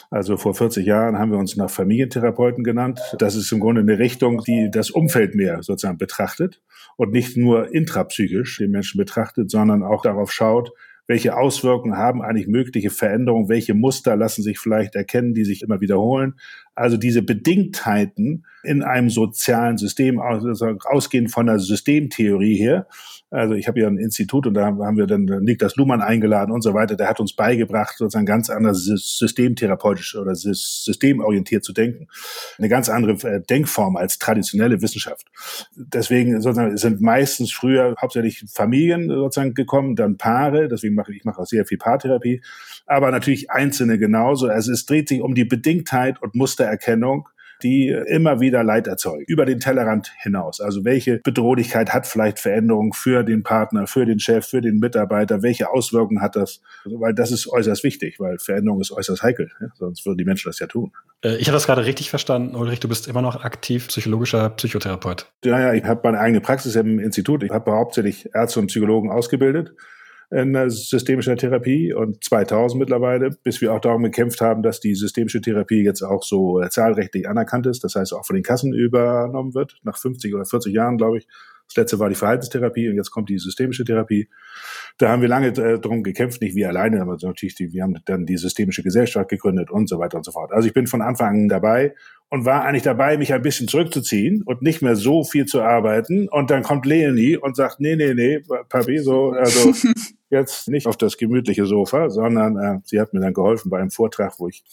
Also 0.10 0.38
vor 0.38 0.54
40 0.54 0.86
Jahren 0.86 1.18
haben 1.18 1.32
wir 1.32 1.38
uns 1.38 1.56
nach 1.56 1.70
Familientherapeuten 1.70 2.64
genannt. 2.64 3.00
Das 3.18 3.36
ist 3.36 3.52
im 3.52 3.60
Grunde 3.60 3.82
eine 3.82 3.98
Richtung, 3.98 4.44
die 4.44 4.70
das 4.72 4.92
Umfeld 4.92 5.36
mehr 5.36 5.64
sozusagen 5.64 5.98
betrachtet 5.98 6.62
und 6.98 7.12
nicht 7.12 7.38
nur 7.38 7.74
intrapsychisch 7.74 8.58
den 8.58 8.72
Menschen 8.72 8.98
betrachtet, 8.98 9.50
sondern 9.50 9.84
auch 9.84 10.04
darauf 10.04 10.32
schaut, 10.32 10.72
welche 11.08 11.36
Auswirkungen 11.36 11.98
haben 11.98 12.22
eigentlich 12.22 12.48
mögliche 12.48 12.90
Veränderungen, 12.90 13.50
welche 13.50 13.74
Muster 13.74 14.16
lassen 14.16 14.42
sich 14.42 14.60
vielleicht 14.60 14.96
erkennen, 14.96 15.34
die 15.34 15.44
sich 15.44 15.62
immer 15.62 15.82
wiederholen. 15.82 16.36
Also 16.76 16.98
diese 16.98 17.22
Bedingtheiten 17.22 18.46
in 18.64 18.82
einem 18.84 19.10
sozialen 19.10 19.78
System, 19.78 20.20
also 20.20 20.50
ausgehend 20.86 21.32
von 21.32 21.46
der 21.46 21.60
Systemtheorie 21.60 22.56
her, 22.56 22.88
also 23.34 23.56
ich 23.56 23.68
habe 23.68 23.80
ja 23.80 23.88
ein 23.88 23.98
Institut 23.98 24.46
und 24.46 24.54
da 24.54 24.66
haben 24.66 24.98
wir 24.98 25.08
dann 25.08 25.26
Niklas 25.26 25.76
Luhmann 25.76 26.04
eingeladen 26.04 26.52
und 26.52 26.62
so 26.62 26.76
weiter. 26.76 26.96
Der 26.96 27.10
hat 27.10 27.20
uns 27.20 27.36
beigebracht, 27.36 27.98
sozusagen 27.98 28.28
ganz 28.28 28.52
anders 28.52 28.84
systemtherapeutisch 28.84 30.16
oder 30.16 30.36
systemorientiert 30.36 31.64
zu 31.64 31.74
denken. 31.74 32.08
Eine 32.60 32.70
ganz 32.70 32.90
andere 32.90 33.14
äh, 33.28 33.42
Denkform 33.42 33.96
als 33.96 34.20
traditionelle 34.20 34.84
Wissenschaft. 34.84 35.26
Deswegen 35.76 36.40
sozusagen 36.42 36.78
sind 36.78 37.02
meistens 37.02 37.52
früher 37.52 37.96
hauptsächlich 38.00 38.46
Familien 38.54 39.10
sozusagen 39.10 39.56
gekommen, 39.56 39.96
dann 39.96 40.18
Paare. 40.18 40.68
Deswegen 40.68 40.94
mache 40.94 41.12
ich 41.12 41.26
mache 41.26 41.42
auch 41.42 41.48
sehr 41.48 41.66
viel 41.66 41.80
Paartherapie. 41.80 42.44
Aber 42.86 43.12
natürlich 43.12 43.50
Einzelne 43.50 43.98
genauso. 43.98 44.48
Also 44.48 44.72
es 44.72 44.86
dreht 44.86 45.10
sich 45.10 45.22
um 45.22 45.36
die 45.36 45.46
Bedingtheit 45.46 46.22
und 46.22 46.36
Mustererkennung 46.36 47.28
die 47.64 47.90
immer 48.08 48.40
wieder 48.40 48.64
Leid 48.64 48.88
erzeugen, 48.88 49.24
über 49.28 49.46
den 49.46 49.60
Tellerrand 49.60 50.12
hinaus. 50.20 50.60
Also 50.60 50.84
welche 50.84 51.20
Bedrohlichkeit 51.24 51.94
hat 51.94 52.06
vielleicht 52.06 52.40
Veränderung 52.40 52.94
für 52.94 53.24
den 53.24 53.44
Partner, 53.44 53.88
für 53.88 54.06
den 54.06 54.20
Chef, 54.20 54.46
für 54.46 54.62
den 54.62 54.80
Mitarbeiter? 54.80 55.42
Welche 55.42 55.72
Auswirkungen 55.72 56.22
hat 56.22 56.36
das? 56.36 56.62
Also, 56.84 57.00
weil 57.00 57.14
das 57.14 57.32
ist 57.32 57.48
äußerst 57.48 57.84
wichtig, 57.84 58.20
weil 58.20 58.38
Veränderung 58.38 58.82
ist 58.82 58.92
äußerst 58.92 59.24
heikel. 59.24 59.52
Ja? 59.60 59.68
Sonst 59.76 60.06
würden 60.06 60.18
die 60.18 60.26
Menschen 60.26 60.50
das 60.50 60.60
ja 60.60 60.68
tun. 60.68 60.92
Äh, 61.24 61.38
ich 61.38 61.48
habe 61.48 61.56
das 61.56 61.66
gerade 61.66 61.86
richtig 61.86 62.10
verstanden, 62.10 62.56
Ulrich. 62.56 62.82
Du 62.82 62.90
bist 62.90 63.08
immer 63.08 63.22
noch 63.22 63.44
aktiv 63.44 63.88
psychologischer 63.88 64.50
Psychotherapeut. 64.50 65.32
Ja, 65.46 65.60
ja, 65.60 65.74
ich 65.74 65.86
habe 65.86 66.02
meine 66.04 66.20
eigene 66.20 66.42
Praxis 66.42 66.76
im 66.76 67.00
Institut. 67.00 67.44
Ich 67.44 67.52
habe 67.52 67.72
hauptsächlich 67.72 68.30
Ärzte 68.34 68.60
und 68.60 68.68
Psychologen 68.68 69.10
ausgebildet 69.10 69.74
in 70.34 70.70
systemischer 70.70 71.36
Therapie 71.36 71.94
und 71.94 72.24
2000 72.24 72.80
mittlerweile, 72.80 73.30
bis 73.44 73.62
wir 73.62 73.74
auch 73.74 73.80
darum 73.80 74.04
gekämpft 74.04 74.42
haben, 74.42 74.64
dass 74.64 74.80
die 74.80 74.96
systemische 74.96 75.42
Therapie 75.42 75.84
jetzt 75.84 76.02
auch 76.02 76.24
so 76.24 76.60
äh, 76.60 76.70
zahlrechtlich 76.70 77.28
anerkannt 77.30 77.68
ist, 77.68 77.84
das 77.84 77.96
heißt 77.96 78.14
auch 78.14 78.26
von 78.26 78.36
den 78.36 78.44
Kassen 78.44 78.74
übernommen 78.74 79.54
wird, 79.54 79.80
nach 79.84 79.98
50 79.98 80.34
oder 80.34 80.46
40 80.46 80.74
Jahren, 80.74 80.98
glaube 80.98 81.20
ich. 81.20 81.28
Das 81.68 81.78
letzte 81.78 82.00
war 82.00 82.10
die 82.10 82.16
Verhaltenstherapie 82.16 82.90
und 82.90 82.98
jetzt 82.98 83.10
kommt 83.10 83.30
die 83.30 83.40
systemische 83.40 83.86
Therapie. 83.86 84.30
Da 84.98 85.10
haben 85.10 85.22
wir 85.22 85.30
lange 85.30 85.48
äh, 85.48 85.80
darum 85.80 86.04
gekämpft, 86.04 86.42
nicht 86.42 86.56
wir 86.56 86.68
alleine, 86.68 87.02
aber 87.02 87.18
natürlich, 87.22 87.56
die, 87.56 87.72
wir 87.72 87.84
haben 87.84 87.96
dann 88.06 88.26
die 88.26 88.38
systemische 88.38 88.84
Gesellschaft 88.84 89.30
gegründet 89.30 89.72
und 89.72 89.88
so 89.88 89.98
weiter 89.98 90.18
und 90.18 90.26
so 90.26 90.32
fort. 90.32 90.52
Also 90.52 90.68
ich 90.68 90.74
bin 90.74 90.88
von 90.88 91.02
Anfang 91.02 91.44
an 91.44 91.50
dabei 91.50 91.96
und 92.30 92.46
war 92.46 92.66
eigentlich 92.66 92.84
dabei, 92.84 93.18
mich 93.18 93.34
ein 93.34 93.42
bisschen 93.42 93.68
zurückzuziehen 93.68 94.44
und 94.44 94.62
nicht 94.62 94.82
mehr 94.82 94.96
so 94.96 95.24
viel 95.24 95.46
zu 95.46 95.62
arbeiten. 95.62 96.28
Und 96.28 96.50
dann 96.50 96.64
kommt 96.64 96.86
Leonie 96.86 97.38
und 97.38 97.56
sagt, 97.56 97.80
nee, 97.80 97.96
nee, 97.96 98.14
nee, 98.14 98.44
Papi, 98.70 99.00
so, 99.00 99.32
also 99.32 99.74
jetzt 100.34 100.68
nicht 100.68 100.88
auf 100.88 100.98
das 100.98 101.18
gemütliche 101.18 101.66
Sofa, 101.66 102.10
sondern 102.10 102.58
äh, 102.58 102.80
sie 102.84 103.00
hat 103.00 103.14
mir 103.14 103.22
dann 103.22 103.34
geholfen 103.34 103.70
bei 103.70 103.80
einem 103.80 103.92
Vortrag, 103.92 104.40
wo 104.40 104.48
ich 104.48 104.64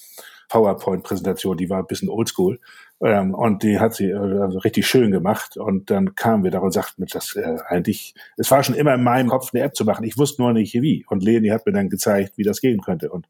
PowerPoint-Präsentation, 0.49 1.57
die 1.57 1.71
war 1.71 1.79
ein 1.79 1.87
bisschen 1.87 2.09
oldschool. 2.09 2.59
Ähm, 3.03 3.35
und 3.35 3.63
die 3.63 3.79
hat 3.79 3.95
sie 3.95 4.11
äh, 4.11 4.19
richtig 4.19 4.87
schön 4.87 5.11
gemacht. 5.11 5.57
Und 5.57 5.91
dann 5.91 6.15
kamen 6.15 6.45
wir 6.45 6.51
da 6.51 6.59
und 6.59 6.73
sagten, 6.73 7.07
das 7.11 7.35
äh, 7.37 7.57
eigentlich, 7.69 8.15
es 8.37 8.51
war 8.51 8.63
schon 8.63 8.75
immer 8.75 8.95
in 8.95 9.03
meinem 9.03 9.29
Kopf, 9.29 9.51
eine 9.55 9.63
App 9.63 9.75
zu 9.75 9.85
machen. 9.85 10.05
Ich 10.05 10.19
wusste 10.19 10.43
nur 10.43 10.53
nicht 10.53 10.75
wie. 10.75 11.07
Und 11.09 11.23
Leni 11.23 11.49
hat 11.49 11.65
mir 11.65 11.73
dann 11.73 11.89
gezeigt, 11.89 12.33
wie 12.37 12.43
das 12.43 12.61
gehen 12.61 12.81
könnte. 12.81 13.11
Und 13.11 13.27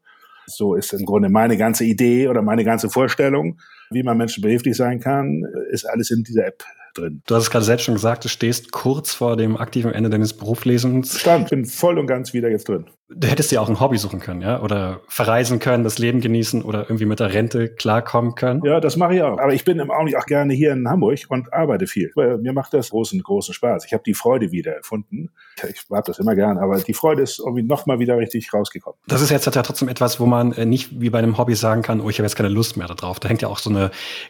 so 0.47 0.75
ist 0.75 0.93
im 0.93 1.05
Grunde 1.05 1.29
meine 1.29 1.57
ganze 1.57 1.85
Idee 1.85 2.27
oder 2.27 2.41
meine 2.41 2.63
ganze 2.63 2.89
Vorstellung, 2.89 3.59
wie 3.91 4.03
man 4.03 4.17
Menschen 4.17 4.41
behilflich 4.41 4.75
sein 4.75 4.99
kann, 4.99 5.43
ist 5.71 5.85
alles 5.85 6.11
in 6.11 6.23
dieser 6.23 6.45
App 6.45 6.63
drin. 6.93 7.21
Du 7.25 7.35
hast 7.35 7.43
es 7.43 7.51
gerade 7.51 7.65
selbst 7.65 7.83
schon 7.83 7.95
gesagt, 7.95 8.25
du 8.25 8.29
stehst 8.29 8.71
kurz 8.71 9.13
vor 9.13 9.37
dem 9.37 9.57
aktiven 9.57 9.93
Ende 9.93 10.09
deines 10.09 10.33
Berufslesens. 10.33 11.19
Stand, 11.19 11.49
bin 11.49 11.65
voll 11.65 11.97
und 11.97 12.07
ganz 12.07 12.33
wieder 12.33 12.49
jetzt 12.49 12.67
drin. 12.67 12.85
Du 13.13 13.27
hättest 13.27 13.51
ja 13.51 13.59
auch 13.59 13.67
ein 13.67 13.79
Hobby 13.81 13.97
suchen 13.97 14.21
können, 14.21 14.41
ja? 14.41 14.61
Oder 14.61 15.01
verreisen 15.09 15.59
können, 15.59 15.83
das 15.83 15.97
Leben 15.99 16.21
genießen 16.21 16.61
oder 16.61 16.83
irgendwie 16.83 17.05
mit 17.05 17.19
der 17.19 17.33
Rente 17.33 17.67
klarkommen 17.67 18.35
können. 18.35 18.61
Ja, 18.63 18.79
das 18.79 18.95
mache 18.95 19.15
ich 19.15 19.21
auch. 19.21 19.37
Aber 19.37 19.53
ich 19.53 19.65
bin 19.65 19.79
im 19.79 19.91
Augenblick 19.91 20.15
auch 20.15 20.25
gerne 20.25 20.53
hier 20.53 20.71
in 20.71 20.87
Hamburg 20.87 21.19
und 21.27 21.51
arbeite 21.51 21.87
viel. 21.87 22.11
Weil 22.15 22.37
mir 22.37 22.53
macht 22.53 22.73
das 22.73 22.91
großen, 22.91 23.21
großen 23.21 23.53
Spaß. 23.53 23.85
Ich 23.85 23.91
habe 23.91 24.03
die 24.05 24.13
Freude 24.13 24.51
wieder 24.51 24.71
erfunden. 24.71 25.29
Ich 25.57 25.83
habe 25.91 26.03
das 26.05 26.19
immer 26.19 26.35
gern, 26.35 26.57
aber 26.57 26.79
die 26.79 26.93
Freude 26.93 27.21
ist 27.23 27.39
irgendwie 27.39 27.63
nochmal 27.63 27.99
wieder 27.99 28.17
richtig 28.17 28.53
rausgekommen. 28.53 28.97
Das 29.07 29.21
ist 29.21 29.29
jetzt 29.29 29.45
ja 29.45 29.51
trotzdem 29.61 29.89
etwas, 29.89 30.21
wo 30.21 30.25
man 30.25 30.53
äh, 30.53 30.65
nicht 30.65 31.01
wie 31.01 31.09
bei 31.09 31.19
einem 31.19 31.37
Hobby 31.37 31.55
sagen 31.55 31.81
kann, 31.81 31.99
oh, 31.99 32.09
ich 32.09 32.17
habe 32.17 32.25
jetzt 32.25 32.37
keine 32.37 32.49
Lust 32.49 32.77
mehr 32.77 32.87
darauf. 32.87 33.19
Da 33.19 33.27
hängt 33.27 33.41
ja 33.41 33.49
auch 33.49 33.59
so 33.59 33.69
eine 33.69 33.80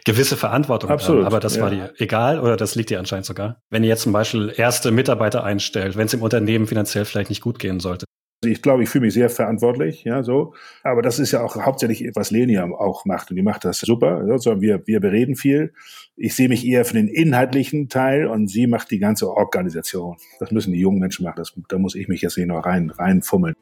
gewisse 0.04 0.36
Verantwortung 0.36 0.90
Absolut, 0.90 1.22
dran. 1.22 1.26
Aber 1.26 1.40
das 1.40 1.56
ja. 1.56 1.62
war 1.62 1.70
dir 1.70 1.92
egal 1.98 2.40
oder 2.40 2.56
das 2.56 2.74
liegt 2.74 2.90
dir 2.90 2.98
anscheinend 2.98 3.26
sogar. 3.26 3.60
Wenn 3.68 3.82
ihr 3.82 3.90
jetzt 3.90 4.02
zum 4.02 4.12
Beispiel 4.12 4.52
erste 4.56 4.90
Mitarbeiter 4.90 5.44
einstellt, 5.44 5.96
wenn 5.96 6.06
es 6.06 6.14
im 6.14 6.22
Unternehmen 6.22 6.66
finanziell 6.66 7.04
vielleicht 7.04 7.28
nicht 7.28 7.42
gut 7.42 7.58
gehen 7.58 7.80
sollte, 7.80 8.06
also 8.42 8.50
ich 8.52 8.60
glaube, 8.60 8.82
ich 8.82 8.88
fühle 8.88 9.06
mich 9.06 9.14
sehr 9.14 9.30
verantwortlich, 9.30 10.02
ja, 10.02 10.24
so. 10.24 10.54
Aber 10.82 11.00
das 11.00 11.20
ist 11.20 11.30
ja 11.30 11.44
auch 11.44 11.54
hauptsächlich, 11.54 12.10
was 12.16 12.32
Lenia 12.32 12.64
auch 12.64 13.04
macht. 13.04 13.30
Und 13.30 13.36
die 13.36 13.42
macht 13.42 13.64
das 13.64 13.78
super. 13.78 14.24
Also 14.28 14.60
wir, 14.60 14.84
wir 14.84 14.98
bereden 14.98 15.36
viel. 15.36 15.72
Ich 16.16 16.34
sehe 16.34 16.48
mich 16.48 16.66
eher 16.66 16.84
für 16.84 16.94
den 16.94 17.06
inhaltlichen 17.06 17.88
Teil 17.88 18.26
und 18.26 18.48
sie 18.48 18.66
macht 18.66 18.90
die 18.90 18.98
ganze 18.98 19.30
Organisation. 19.30 20.16
Das 20.40 20.50
müssen 20.50 20.72
die 20.72 20.80
jungen 20.80 20.98
Menschen 20.98 21.24
machen. 21.24 21.36
Das, 21.36 21.52
da 21.68 21.78
muss 21.78 21.94
ich 21.94 22.08
mich 22.08 22.20
jetzt 22.22 22.36
nicht 22.36 22.48
noch 22.48 22.66
rein, 22.66 22.90
reinfummeln. 22.90 23.54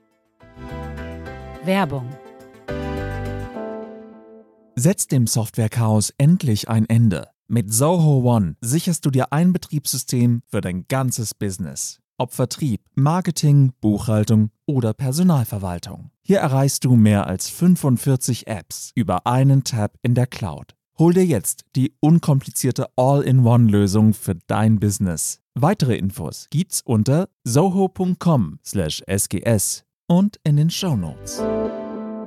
Werbung. 1.62 2.08
Setzt 4.80 5.12
dem 5.12 5.26
Softwarechaos 5.26 6.14
endlich 6.16 6.70
ein 6.70 6.88
Ende. 6.88 7.28
Mit 7.48 7.70
Zoho 7.70 8.22
One 8.24 8.56
sicherst 8.62 9.04
du 9.04 9.10
dir 9.10 9.30
ein 9.30 9.52
Betriebssystem 9.52 10.40
für 10.46 10.62
dein 10.62 10.86
ganzes 10.88 11.34
Business. 11.34 12.00
Ob 12.16 12.32
Vertrieb, 12.32 12.80
Marketing, 12.94 13.74
Buchhaltung 13.82 14.48
oder 14.64 14.94
Personalverwaltung. 14.94 16.12
Hier 16.22 16.38
erreichst 16.38 16.86
du 16.86 16.96
mehr 16.96 17.26
als 17.26 17.50
45 17.50 18.46
Apps 18.46 18.92
über 18.94 19.26
einen 19.26 19.64
Tab 19.64 19.98
in 20.00 20.14
der 20.14 20.26
Cloud. 20.26 20.74
Hol 20.98 21.12
dir 21.12 21.26
jetzt 21.26 21.66
die 21.76 21.92
unkomplizierte 22.00 22.86
All-in-One-Lösung 22.96 24.14
für 24.14 24.36
dein 24.46 24.80
Business. 24.80 25.40
Weitere 25.52 25.96
Infos 25.96 26.46
gibt's 26.48 26.80
unter 26.80 27.28
soho.com/sgs 27.44 29.84
und 30.06 30.40
in 30.42 30.56
den 30.56 30.70
Show 30.70 30.96
Notes. 30.96 31.42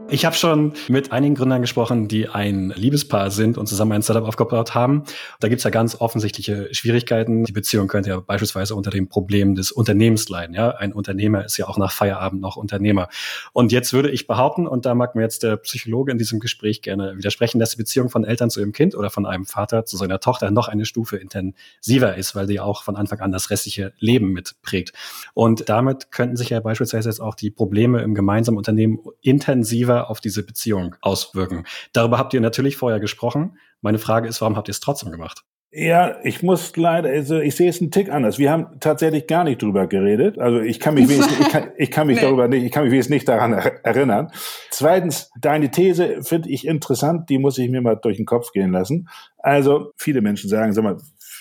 Ich 0.10 0.26
habe 0.26 0.36
schon 0.36 0.74
mit 0.90 1.12
einigen 1.12 1.34
Gründern 1.34 1.62
gesprochen, 1.62 2.08
die 2.08 2.30
ein 2.30 2.72
Liebespaar 2.76 3.32
sind 3.32 3.58
und 3.58 3.68
zusammen 3.68 3.94
ein 3.94 4.04
Startup 4.04 4.28
aufgebaut 4.28 4.76
haben. 4.76 5.04
Da 5.40 5.48
gibt's 5.48 5.64
ja 5.64 5.72
ganz 5.72 6.00
offensichtliche 6.00 6.68
Schwierigkeiten. 6.72 7.46
Die 7.46 7.52
Beziehung 7.52 7.88
könnte 7.88 8.10
ja 8.10 8.20
beispielsweise 8.20 8.76
unter 8.76 8.92
dem 8.92 9.08
Problem 9.08 9.56
des 9.56 9.72
Unternehmens 9.72 10.30
leiden. 10.30 10.54
Ja, 10.56 10.70
ein 10.72 10.94
Unternehmer 10.94 11.44
ist 11.46 11.58
ja 11.58 11.68
auch 11.68 11.78
nach 11.78 11.92
Feierabend 11.92 12.42
noch 12.42 12.58
Unternehmer. 12.58 13.08
Und 13.54 13.72
jetzt 13.72 13.92
würde 13.92 14.12
ich 14.12 14.28
behaupten, 14.28 14.68
und 14.68 14.86
da 14.86 14.94
mag 14.94 15.16
mir 15.16 15.24
jetzt 15.24 15.42
der 15.42 15.58
Psychologe 15.58 16.12
in 16.12 16.20
diesem 16.20 16.40
Gespräch 16.40 16.84
gerne 16.84 17.18
widersprechen, 17.18 17.58
dass 17.58 17.72
die 17.72 17.78
Beziehung 17.78 18.10
von 18.10 18.24
Eltern 18.24 18.52
zu 18.52 18.60
ihrem 18.60 18.72
Kind 18.72 18.96
oder 18.96 19.10
von 19.10 19.26
einem 19.26 19.46
Vater 19.46 19.86
zu 19.86 19.98
seiner 19.98 20.20
Tochter 20.20 20.52
noch 20.52 20.68
eine 20.68 20.86
Stufe 20.86 21.18
intensiver 21.18 22.16
ist, 22.16 22.36
weil 22.36 22.46
sie 22.46 22.60
auch 22.60 22.84
von 22.84 22.98
Anfang 22.98 23.22
an 23.22 23.32
das 23.32 23.50
restliche 23.50 23.94
Leben 23.98 24.32
mitprägt. 24.32 24.94
Und 25.34 25.70
damit 25.70 26.12
könnten 26.12 26.36
sich 26.36 26.50
ja 26.50 26.60
beispielsweise 26.60 27.10
jetzt 27.10 27.20
auch 27.20 27.34
die 27.34 27.50
Probleme 27.50 28.02
im 28.04 28.14
gemeinsamen 28.14 28.58
Unternehmen 28.58 29.00
intensiver 29.22 29.93
auf 30.02 30.20
diese 30.20 30.44
Beziehung 30.44 30.96
auswirken. 31.02 31.66
Darüber 31.94 32.18
habt 32.18 32.34
ihr 32.34 32.42
natürlich 32.42 32.78
vorher 32.78 33.00
gesprochen. 33.00 33.58
Meine 33.82 34.00
Frage 34.00 34.28
ist, 34.28 34.42
warum 34.42 34.56
habt 34.56 34.68
ihr 34.68 34.74
es 34.74 34.80
trotzdem 34.80 35.12
gemacht? 35.12 35.44
Ja, 35.76 36.18
ich 36.24 36.44
muss 36.44 36.76
leider, 36.78 37.10
also 37.10 37.40
ich 37.40 37.56
sehe 37.56 37.68
es 37.68 37.82
einen 37.82 37.90
Tick 37.90 38.12
anders. 38.12 38.38
Wir 38.38 38.52
haben 38.52 38.80
tatsächlich 38.80 39.26
gar 39.26 39.44
nicht 39.44 39.60
drüber 39.60 39.88
geredet. 39.88 40.38
Also 40.38 40.60
ich 40.60 40.80
kann 40.80 40.94
mich 40.94 41.10
wenigstens, 41.10 41.40
ich 41.40 41.50
kann, 41.50 41.72
ich 41.78 41.90
kann 41.90 42.06
mich 42.06 42.18
nee. 42.22 42.22
darüber 42.22 42.48
nicht, 42.48 42.64
ich 42.64 42.72
kann 42.72 42.84
mich 42.84 42.92
wenigstens 42.92 43.16
nicht 43.16 43.28
daran 43.28 43.54
erinnern. 43.54 44.32
Zweitens, 44.70 45.32
deine 45.42 45.72
These 45.72 46.22
finde 46.22 46.50
ich 46.50 46.68
interessant, 46.68 47.28
die 47.30 47.40
muss 47.40 47.58
ich 47.58 47.72
mir 47.72 47.82
mal 47.82 47.96
durch 47.96 48.18
den 48.18 48.28
Kopf 48.28 48.52
gehen 48.52 48.72
lassen. 48.72 49.10
Also 49.40 49.94
viele 49.98 50.22
Menschen 50.22 50.48
sagen, 50.48 50.74
sag 50.74 50.84
mal, 50.84 50.98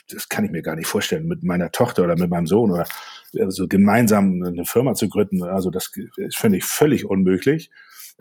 das 0.08 0.30
kann 0.30 0.46
ich 0.46 0.50
mir 0.50 0.62
gar 0.62 0.76
nicht 0.76 0.86
vorstellen, 0.86 1.28
mit 1.28 1.42
meiner 1.42 1.70
Tochter 1.70 2.02
oder 2.02 2.16
mit 2.18 2.30
meinem 2.30 2.46
Sohn 2.46 2.70
oder 2.70 2.86
so 3.32 3.42
also 3.42 3.68
gemeinsam 3.68 4.42
eine 4.42 4.64
Firma 4.64 4.94
zu 4.94 5.10
gründen. 5.10 5.42
Also 5.42 5.70
das 5.70 5.90
finde 6.34 6.56
ich 6.56 6.64
völlig 6.64 7.04
unmöglich. 7.04 7.70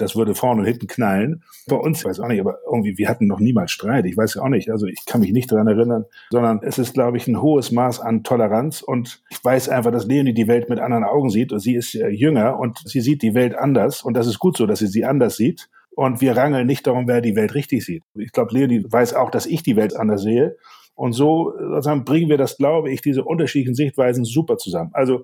Das 0.01 0.15
würde 0.15 0.35
vorne 0.35 0.61
und 0.61 0.67
hinten 0.67 0.87
knallen. 0.87 1.43
Bei 1.67 1.75
uns, 1.75 1.99
ich 1.99 2.05
weiß 2.05 2.19
auch 2.19 2.27
nicht, 2.27 2.39
aber 2.39 2.59
irgendwie, 2.65 2.97
wir 2.97 3.07
hatten 3.07 3.27
noch 3.27 3.39
niemals 3.39 3.71
Streit. 3.71 4.05
Ich 4.05 4.17
weiß 4.17 4.37
auch 4.37 4.49
nicht. 4.49 4.71
Also 4.71 4.87
ich 4.87 5.05
kann 5.05 5.21
mich 5.21 5.31
nicht 5.31 5.51
daran 5.51 5.67
erinnern, 5.67 6.05
sondern 6.31 6.59
es 6.63 6.79
ist, 6.79 6.93
glaube 6.93 7.17
ich, 7.17 7.27
ein 7.27 7.41
hohes 7.41 7.71
Maß 7.71 7.99
an 7.99 8.23
Toleranz. 8.23 8.81
Und 8.81 9.23
ich 9.29 9.43
weiß 9.43 9.69
einfach, 9.69 9.91
dass 9.91 10.07
Leonie 10.07 10.33
die 10.33 10.47
Welt 10.47 10.69
mit 10.69 10.79
anderen 10.79 11.03
Augen 11.03 11.29
sieht. 11.29 11.51
Und 11.51 11.59
sie 11.59 11.75
ist 11.75 11.95
äh, 11.95 12.09
jünger 12.09 12.59
und 12.59 12.79
sie 12.85 13.01
sieht 13.01 13.21
die 13.21 13.35
Welt 13.35 13.55
anders. 13.55 14.01
Und 14.01 14.15
das 14.15 14.27
ist 14.27 14.39
gut 14.39 14.57
so, 14.57 14.65
dass 14.65 14.79
sie 14.79 14.87
sie 14.87 15.05
anders 15.05 15.37
sieht. 15.37 15.69
Und 15.91 16.21
wir 16.21 16.35
rangeln 16.35 16.65
nicht 16.65 16.87
darum, 16.87 17.07
wer 17.07 17.21
die 17.21 17.35
Welt 17.35 17.53
richtig 17.53 17.85
sieht. 17.85 18.03
Ich 18.15 18.31
glaube, 18.31 18.53
Leonie 18.53 18.83
weiß 18.87 19.13
auch, 19.13 19.29
dass 19.29 19.45
ich 19.45 19.61
die 19.61 19.75
Welt 19.75 19.95
anders 19.95 20.23
sehe. 20.23 20.57
Und 20.95 21.13
so 21.13 21.53
sozusagen 21.57 22.05
bringen 22.05 22.29
wir 22.29 22.37
das, 22.37 22.57
glaube 22.57 22.91
ich, 22.91 23.01
diese 23.01 23.23
unterschiedlichen 23.23 23.75
Sichtweisen 23.75 24.23
super 24.23 24.57
zusammen. 24.57 24.91
Also 24.93 25.23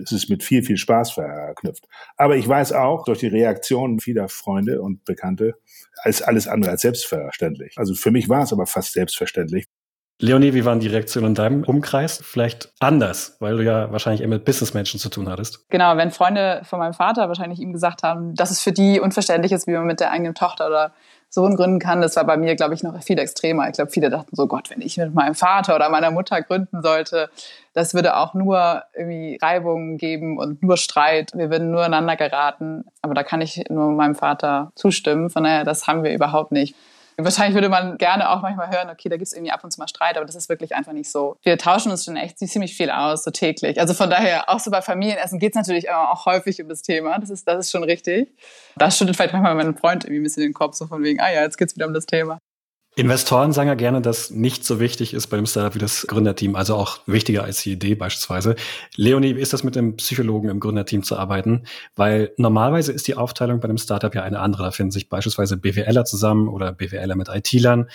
es 0.00 0.12
ist 0.12 0.30
mit 0.30 0.42
viel, 0.42 0.62
viel 0.62 0.76
Spaß 0.76 1.12
verknüpft. 1.12 1.86
Aber 2.16 2.36
ich 2.36 2.48
weiß 2.48 2.72
auch 2.72 3.04
durch 3.04 3.18
die 3.18 3.28
Reaktionen 3.28 4.00
vieler 4.00 4.28
Freunde 4.28 4.80
und 4.80 5.04
Bekannte, 5.04 5.54
als 6.02 6.22
alles 6.22 6.48
andere 6.48 6.70
als 6.70 6.82
selbstverständlich. 6.82 7.74
Also 7.76 7.94
für 7.94 8.10
mich 8.10 8.28
war 8.28 8.42
es 8.42 8.52
aber 8.52 8.66
fast 8.66 8.92
selbstverständlich. 8.92 9.66
Leonie, 10.22 10.54
wie 10.54 10.64
waren 10.64 10.78
die 10.78 10.86
Reaktionen 10.86 11.28
in 11.28 11.34
deinem 11.34 11.64
Umkreis? 11.64 12.20
Vielleicht 12.22 12.72
anders, 12.78 13.36
weil 13.40 13.56
du 13.56 13.64
ja 13.64 13.90
wahrscheinlich 13.90 14.20
eher 14.20 14.28
mit 14.28 14.44
Businessmenschen 14.44 15.00
zu 15.00 15.08
tun 15.08 15.28
hattest. 15.28 15.68
Genau, 15.68 15.96
wenn 15.96 16.12
Freunde 16.12 16.62
von 16.64 16.78
meinem 16.78 16.94
Vater 16.94 17.26
wahrscheinlich 17.26 17.58
ihm 17.58 17.72
gesagt 17.72 18.04
haben, 18.04 18.34
dass 18.36 18.52
es 18.52 18.60
für 18.60 18.70
die 18.70 19.00
unverständlich 19.00 19.50
ist, 19.50 19.66
wie 19.66 19.72
man 19.72 19.84
mit 19.84 19.98
der 19.98 20.12
eigenen 20.12 20.34
Tochter 20.34 20.68
oder 20.68 20.94
Sohn 21.34 21.56
gründen 21.56 21.78
kann, 21.78 22.02
das 22.02 22.14
war 22.16 22.24
bei 22.24 22.36
mir, 22.36 22.56
glaube 22.56 22.74
ich, 22.74 22.82
noch 22.82 23.02
viel 23.02 23.18
extremer. 23.18 23.66
Ich 23.66 23.72
glaube, 23.72 23.90
viele 23.90 24.10
dachten 24.10 24.36
so, 24.36 24.46
Gott, 24.46 24.68
wenn 24.68 24.82
ich 24.82 24.98
mit 24.98 25.14
meinem 25.14 25.34
Vater 25.34 25.74
oder 25.74 25.88
meiner 25.88 26.10
Mutter 26.10 26.42
gründen 26.42 26.82
sollte, 26.82 27.30
das 27.72 27.94
würde 27.94 28.18
auch 28.18 28.34
nur 28.34 28.82
irgendwie 28.94 29.38
Reibungen 29.40 29.96
geben 29.96 30.38
und 30.38 30.62
nur 30.62 30.76
Streit. 30.76 31.32
Wir 31.34 31.50
würden 31.50 31.70
nur 31.70 31.84
einander 31.84 32.16
geraten. 32.16 32.84
Aber 33.00 33.14
da 33.14 33.22
kann 33.22 33.40
ich 33.40 33.64
nur 33.70 33.92
meinem 33.92 34.14
Vater 34.14 34.72
zustimmen. 34.74 35.30
Von 35.30 35.44
daher, 35.44 35.64
das 35.64 35.86
haben 35.86 36.04
wir 36.04 36.12
überhaupt 36.12 36.52
nicht. 36.52 36.76
Wahrscheinlich 37.16 37.54
würde 37.54 37.68
man 37.68 37.98
gerne 37.98 38.30
auch 38.30 38.42
manchmal 38.42 38.70
hören, 38.70 38.90
okay, 38.90 39.08
da 39.08 39.16
gibt 39.16 39.26
es 39.26 39.32
irgendwie 39.32 39.52
ab 39.52 39.62
und 39.64 39.70
zu 39.70 39.80
mal 39.80 39.88
Streit, 39.88 40.16
aber 40.16 40.26
das 40.26 40.34
ist 40.34 40.48
wirklich 40.48 40.74
einfach 40.74 40.92
nicht 40.92 41.10
so. 41.10 41.36
Wir 41.42 41.58
tauschen 41.58 41.90
uns 41.90 42.04
schon 42.04 42.16
echt 42.16 42.38
ziemlich 42.38 42.76
viel 42.76 42.90
aus, 42.90 43.24
so 43.24 43.30
täglich. 43.30 43.80
Also 43.80 43.94
von 43.94 44.10
daher, 44.10 44.48
auch 44.48 44.60
so 44.60 44.70
bei 44.70 44.82
Familienessen 44.82 45.38
geht 45.38 45.52
es 45.52 45.56
natürlich 45.56 45.90
auch 45.90 46.26
häufig 46.26 46.60
um 46.62 46.68
das 46.68 46.82
Thema. 46.82 47.18
Das 47.18 47.30
ist, 47.30 47.46
das 47.46 47.66
ist 47.66 47.70
schon 47.70 47.84
richtig. 47.84 48.36
Das 48.76 48.96
schüttelt 48.96 49.16
vielleicht 49.16 49.32
manchmal 49.32 49.54
meinen 49.54 49.76
Freund 49.76 50.04
irgendwie 50.04 50.20
ein 50.20 50.24
bisschen 50.24 50.42
den 50.42 50.54
Kopf, 50.54 50.74
so 50.74 50.86
von 50.86 51.02
wegen, 51.02 51.20
ah 51.20 51.32
ja, 51.32 51.42
jetzt 51.42 51.58
geht 51.58 51.68
es 51.68 51.76
wieder 51.76 51.86
um 51.86 51.94
das 51.94 52.06
Thema. 52.06 52.38
Investoren 52.94 53.52
sagen 53.52 53.68
ja 53.68 53.74
gerne, 53.74 54.02
dass 54.02 54.30
nicht 54.30 54.66
so 54.66 54.78
wichtig 54.78 55.14
ist 55.14 55.28
bei 55.28 55.38
dem 55.38 55.46
Startup 55.46 55.74
wie 55.74 55.78
das 55.78 56.06
Gründerteam, 56.06 56.54
also 56.54 56.76
auch 56.76 56.98
wichtiger 57.06 57.42
als 57.42 57.62
die 57.62 57.72
Idee 57.72 57.94
beispielsweise. 57.94 58.54
Leonie, 58.96 59.34
wie 59.34 59.40
ist 59.40 59.54
das 59.54 59.64
mit 59.64 59.76
dem 59.76 59.96
Psychologen 59.96 60.50
im 60.50 60.60
Gründerteam 60.60 61.02
zu 61.02 61.16
arbeiten? 61.16 61.62
Weil 61.96 62.32
normalerweise 62.36 62.92
ist 62.92 63.08
die 63.08 63.14
Aufteilung 63.14 63.60
bei 63.60 63.68
einem 63.68 63.78
Startup 63.78 64.14
ja 64.14 64.22
eine 64.22 64.40
andere. 64.40 64.64
Da 64.64 64.70
finden 64.72 64.90
sich 64.90 65.08
beispielsweise 65.08 65.56
BWLer 65.56 66.04
zusammen 66.04 66.48
oder 66.48 66.72
BWLer 66.72 67.16
mit 67.16 67.28
IT-Lern. 67.30 67.88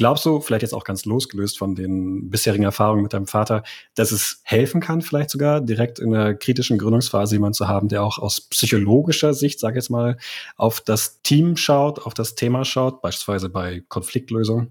Glaubst 0.00 0.24
du, 0.24 0.40
vielleicht 0.40 0.62
jetzt 0.62 0.72
auch 0.72 0.84
ganz 0.84 1.04
losgelöst 1.04 1.58
von 1.58 1.74
den 1.74 2.30
bisherigen 2.30 2.64
Erfahrungen 2.64 3.02
mit 3.02 3.12
deinem 3.12 3.26
Vater, 3.26 3.64
dass 3.96 4.12
es 4.12 4.40
helfen 4.44 4.80
kann, 4.80 5.02
vielleicht 5.02 5.28
sogar 5.28 5.60
direkt 5.60 5.98
in 5.98 6.12
der 6.12 6.34
kritischen 6.36 6.78
Gründungsphase 6.78 7.34
jemanden 7.34 7.52
zu 7.52 7.68
haben, 7.68 7.88
der 7.88 8.02
auch 8.02 8.16
aus 8.16 8.40
psychologischer 8.40 9.34
Sicht, 9.34 9.60
sag 9.60 9.72
ich 9.72 9.76
jetzt 9.76 9.90
mal, 9.90 10.16
auf 10.56 10.80
das 10.80 11.20
Team 11.20 11.58
schaut, 11.58 11.98
auf 11.98 12.14
das 12.14 12.34
Thema 12.34 12.64
schaut, 12.64 13.02
beispielsweise 13.02 13.50
bei 13.50 13.82
Konfliktlösung? 13.88 14.70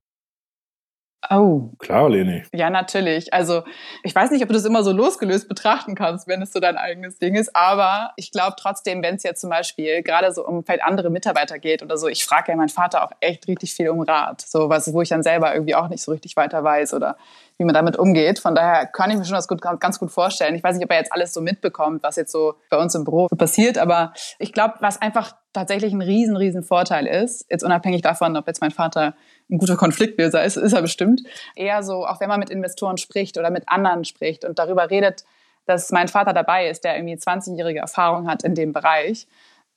Oh. 1.29 1.71
Klar, 1.79 2.09
Leni. 2.09 2.43
Ja, 2.53 2.69
natürlich. 2.69 3.33
Also 3.33 3.63
ich 4.03 4.15
weiß 4.15 4.31
nicht, 4.31 4.41
ob 4.41 4.47
du 4.47 4.53
das 4.53 4.65
immer 4.65 4.83
so 4.83 4.91
losgelöst 4.91 5.49
betrachten 5.49 5.93
kannst, 5.95 6.27
wenn 6.27 6.41
es 6.41 6.53
so 6.53 6.59
dein 6.59 6.77
eigenes 6.77 7.19
Ding 7.19 7.35
ist, 7.35 7.55
aber 7.55 8.11
ich 8.15 8.31
glaube 8.31 8.55
trotzdem, 8.57 9.03
wenn 9.03 9.15
es 9.15 9.23
jetzt 9.23 9.41
zum 9.41 9.49
Beispiel 9.49 10.01
gerade 10.01 10.31
so 10.31 10.45
um 10.45 10.63
vielleicht 10.63 10.83
andere 10.83 11.09
Mitarbeiter 11.09 11.59
geht 11.59 11.83
oder 11.83 11.97
so, 11.97 12.07
ich 12.07 12.25
frage 12.25 12.51
ja 12.51 12.57
meinen 12.57 12.69
Vater 12.69 13.03
auch 13.03 13.11
echt 13.19 13.47
richtig 13.47 13.73
viel 13.73 13.89
um 13.89 14.01
Rat, 14.01 14.41
so 14.41 14.69
was, 14.69 14.93
wo 14.93 15.01
ich 15.01 15.09
dann 15.09 15.23
selber 15.23 15.53
irgendwie 15.53 15.75
auch 15.75 15.89
nicht 15.89 16.01
so 16.01 16.11
richtig 16.11 16.37
weiter 16.37 16.63
weiß 16.63 16.93
oder 16.93 17.17
wie 17.57 17.65
man 17.65 17.73
damit 17.73 17.97
umgeht. 17.97 18.39
Von 18.39 18.55
daher 18.55 18.85
kann 18.85 19.11
ich 19.11 19.17
mir 19.17 19.25
schon 19.25 19.35
das 19.35 19.49
gut, 19.49 19.61
ganz 19.61 19.99
gut 19.99 20.11
vorstellen. 20.11 20.55
Ich 20.55 20.63
weiß 20.63 20.77
nicht, 20.77 20.85
ob 20.85 20.91
er 20.91 20.97
jetzt 20.97 21.11
alles 21.11 21.33
so 21.33 21.41
mitbekommt, 21.41 22.01
was 22.01 22.15
jetzt 22.15 22.31
so 22.31 22.55
bei 22.69 22.77
uns 22.77 22.95
im 22.95 23.03
Büro 23.03 23.27
passiert, 23.27 23.77
aber 23.77 24.13
ich 24.39 24.53
glaube, 24.53 24.75
was 24.79 25.01
einfach 25.01 25.35
tatsächlich 25.51 25.93
ein 25.93 26.01
riesen, 26.01 26.37
riesen 26.37 26.63
Vorteil 26.63 27.05
ist, 27.05 27.45
jetzt 27.49 27.63
unabhängig 27.63 28.01
davon, 28.01 28.37
ob 28.37 28.47
jetzt 28.47 28.61
mein 28.61 28.71
Vater 28.71 29.15
ein 29.49 29.57
guter 29.57 29.77
Konfliktlöser 29.77 30.43
ist, 30.43 30.57
ist 30.57 30.73
er 30.73 30.81
bestimmt, 30.81 31.21
eher 31.55 31.83
so, 31.83 32.05
auch 32.05 32.19
wenn 32.19 32.29
man 32.29 32.39
mit 32.39 32.49
Investoren 32.49 32.97
spricht 32.97 33.37
oder 33.37 33.49
mit 33.49 33.67
anderen 33.67 34.05
spricht 34.05 34.45
und 34.45 34.59
darüber 34.59 34.89
redet, 34.89 35.25
dass 35.65 35.91
mein 35.91 36.07
Vater 36.07 36.33
dabei 36.33 36.69
ist, 36.69 36.83
der 36.83 36.95
irgendwie 36.95 37.15
20-jährige 37.15 37.79
Erfahrung 37.79 38.27
hat 38.27 38.43
in 38.43 38.55
dem 38.55 38.73
Bereich 38.73 39.27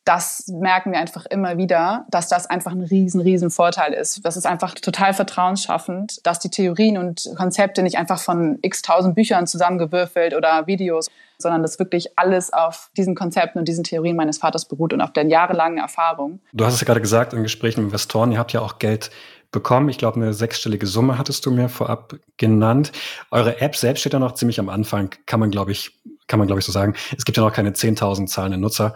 das 0.05 0.49
merken 0.49 0.93
wir 0.93 0.99
einfach 0.99 1.27
immer 1.27 1.59
wieder, 1.59 2.07
dass 2.11 2.29
das 2.29 2.47
einfach 2.51 2.73
ein 2.73 2.83
riesen, 2.83 3.21
riesen 3.21 3.51
Vorteil 3.51 3.93
ist. 3.93 4.25
Das 4.25 4.37
ist 4.37 4.47
einfach 4.47 4.75
total 4.75 5.15
vertrauensschaffend, 5.15 6.27
dass 6.27 6.41
die 6.41 6.51
Theorien 6.51 6.99
und 6.99 7.31
Konzepte 7.37 7.83
nicht 7.83 7.99
einfach 7.99 8.19
von 8.19 8.59
x 8.63 8.83
tausend 8.83 9.15
Büchern 9.15 9.47
zusammengewürfelt 9.47 10.35
oder 10.35 10.67
Videos, 10.67 11.09
sondern 11.39 11.63
dass 11.63 11.79
wirklich 11.79 12.19
alles 12.19 12.53
auf 12.53 12.91
diesen 12.97 13.15
Konzepten 13.15 13.61
und 13.61 13.69
diesen 13.69 13.85
Theorien 13.85 14.17
meines 14.17 14.39
Vaters 14.39 14.65
beruht 14.65 14.93
und 14.93 15.01
auf 15.01 15.13
der 15.13 15.27
jahrelangen 15.27 15.79
Erfahrung. 15.79 16.41
Du 16.53 16.65
hast 16.65 16.75
es 16.75 16.81
ja 16.81 16.87
gerade 16.87 17.01
gesagt 17.01 17.33
in 17.33 17.43
Gesprächen 17.45 17.83
mit 17.83 17.91
Investoren, 17.91 18.33
ihr 18.33 18.39
habt 18.39 18.53
ja 18.53 18.61
auch 18.61 18.79
Geld 18.79 19.11
bekommen. 19.53 19.89
Ich 19.89 19.99
glaube, 19.99 20.17
eine 20.17 20.35
sechsstellige 20.35 20.87
Summe 20.87 21.19
hattest 21.19 21.47
du 21.47 21.51
mir 21.51 21.69
vorab 21.69 22.17
genannt. 22.37 22.93
Eure 23.31 23.61
App 23.61 23.77
selbst 23.77 24.01
steht 24.01 24.15
ja 24.15 24.19
noch 24.19 24.33
ziemlich 24.33 24.59
am 24.59 24.69
Anfang, 24.69 25.15
kann 25.27 25.41
man, 25.41 25.51
glaube 25.51 25.73
ich, 25.73 25.93
kann 26.27 26.39
man, 26.39 26.47
glaube 26.47 26.61
ich, 26.61 26.67
so 26.67 26.73
sagen. 26.73 26.95
Es 27.17 27.25
gibt 27.25 27.37
ja 27.37 27.45
noch 27.45 27.53
keine 27.53 27.71
10.000 27.71 28.27
zahlenden 28.27 28.61
Nutzer. 28.61 28.95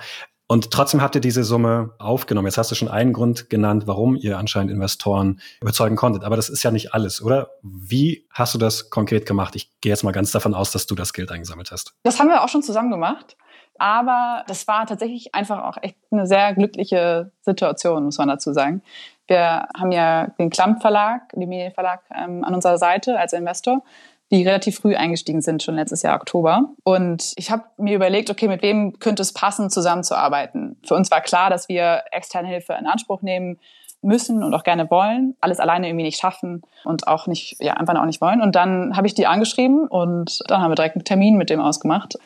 Und 0.49 0.71
trotzdem 0.71 1.03
habt 1.03 1.17
ihr 1.17 1.21
diese 1.21 1.43
Summe 1.43 1.95
aufgenommen. 1.99 2.47
Jetzt 2.47 2.57
hast 2.57 2.71
du 2.71 2.77
schon 2.77 2.89
einen 2.89 3.13
Grund 3.13 3.51
genannt, 3.51 3.85
warum 3.87 4.15
ihr 4.15 4.39
anscheinend 4.39 4.71
Investoren 4.71 5.41
überzeugen 5.61 5.97
konntet. 5.97 6.23
Aber 6.23 6.37
das 6.37 6.49
ist 6.49 6.63
ja 6.63 6.71
nicht 6.71 6.95
alles, 6.95 7.21
oder? 7.21 7.51
Wie 7.63 8.29
hast 8.31 8.55
du 8.55 8.59
das 8.59 8.91
konkret 8.91 9.27
gemacht? 9.27 9.57
Ich 9.57 9.73
gehe 9.81 9.91
jetzt 9.91 10.05
mal 10.05 10.13
ganz 10.13 10.31
davon 10.31 10.55
aus, 10.55 10.71
dass 10.71 10.87
du 10.87 10.95
das 10.95 11.13
Geld 11.13 11.33
eingesammelt 11.33 11.73
hast. 11.73 11.95
Das 12.05 12.21
haben 12.21 12.29
wir 12.29 12.45
auch 12.45 12.49
schon 12.49 12.63
zusammen 12.63 12.93
gemacht. 12.93 13.37
Aber 13.79 14.45
das 14.47 14.67
war 14.69 14.87
tatsächlich 14.87 15.35
einfach 15.35 15.63
auch 15.65 15.77
echt 15.83 15.97
eine 16.11 16.27
sehr 16.27 16.55
glückliche 16.55 17.33
Situation, 17.43 18.05
muss 18.05 18.19
man 18.19 18.29
dazu 18.29 18.53
sagen. 18.53 18.83
Wir 19.27 19.69
haben 19.77 19.93
ja 19.93 20.29
den 20.39 20.51
Klamp 20.51 20.81
Verlag, 20.81 21.31
den 21.33 21.49
Medienverlag 21.49 22.01
ähm, 22.15 22.45
an 22.45 22.55
unserer 22.55 22.79
Seite 22.79 23.19
als 23.19 23.33
Investor 23.33 23.83
die 24.31 24.43
relativ 24.43 24.79
früh 24.79 24.97
eingestiegen 24.97 25.41
sind, 25.41 25.63
schon 25.63 25.77
letztes 25.77 26.03
Jahr 26.03 26.17
Oktober. 26.17 26.71
Und 26.83 27.33
ich 27.37 27.51
habe 27.51 27.65
mir 27.77 27.95
überlegt, 27.95 28.29
okay, 28.29 28.49
mit 28.49 28.63
wem 28.63 28.99
könnte 28.99 29.23
es 29.23 29.33
passen, 29.33 29.71
zusammenzuarbeiten? 29.71 30.81
Für 30.85 30.95
uns 30.95 31.11
war 31.11 31.21
klar, 31.21 31.49
dass 31.49 31.69
wir 31.69 32.03
externe 32.11 32.49
Hilfe 32.49 32.73
in 32.79 32.87
Anspruch 32.87 33.23
nehmen 33.23 33.61
müssen 34.03 34.43
und 34.43 34.53
auch 34.55 34.65
gerne 34.65 34.91
wollen, 34.91 35.37
alles 35.41 35.59
alleine 35.59 35.89
irgendwie 35.89 36.05
nicht 36.05 36.21
schaffen 36.21 36.63
und 36.85 37.09
auch 37.09 37.27
nicht, 37.27 37.57
ja, 37.61 37.75
einfach 37.75 37.95
auch 37.95 38.05
nicht 38.05 38.21
wollen. 38.21 38.41
Und 38.41 38.55
dann 38.55 38.97
habe 38.97 39.07
ich 39.07 39.15
die 39.15 39.27
angeschrieben 39.27 39.87
und 39.87 40.41
dann 40.49 40.61
haben 40.61 40.71
wir 40.71 40.77
direkt 40.77 40.97
einen 40.97 41.05
Termin 41.05 41.37
mit 41.37 41.51
dem 41.51 41.61
ausgemacht. 41.61 42.17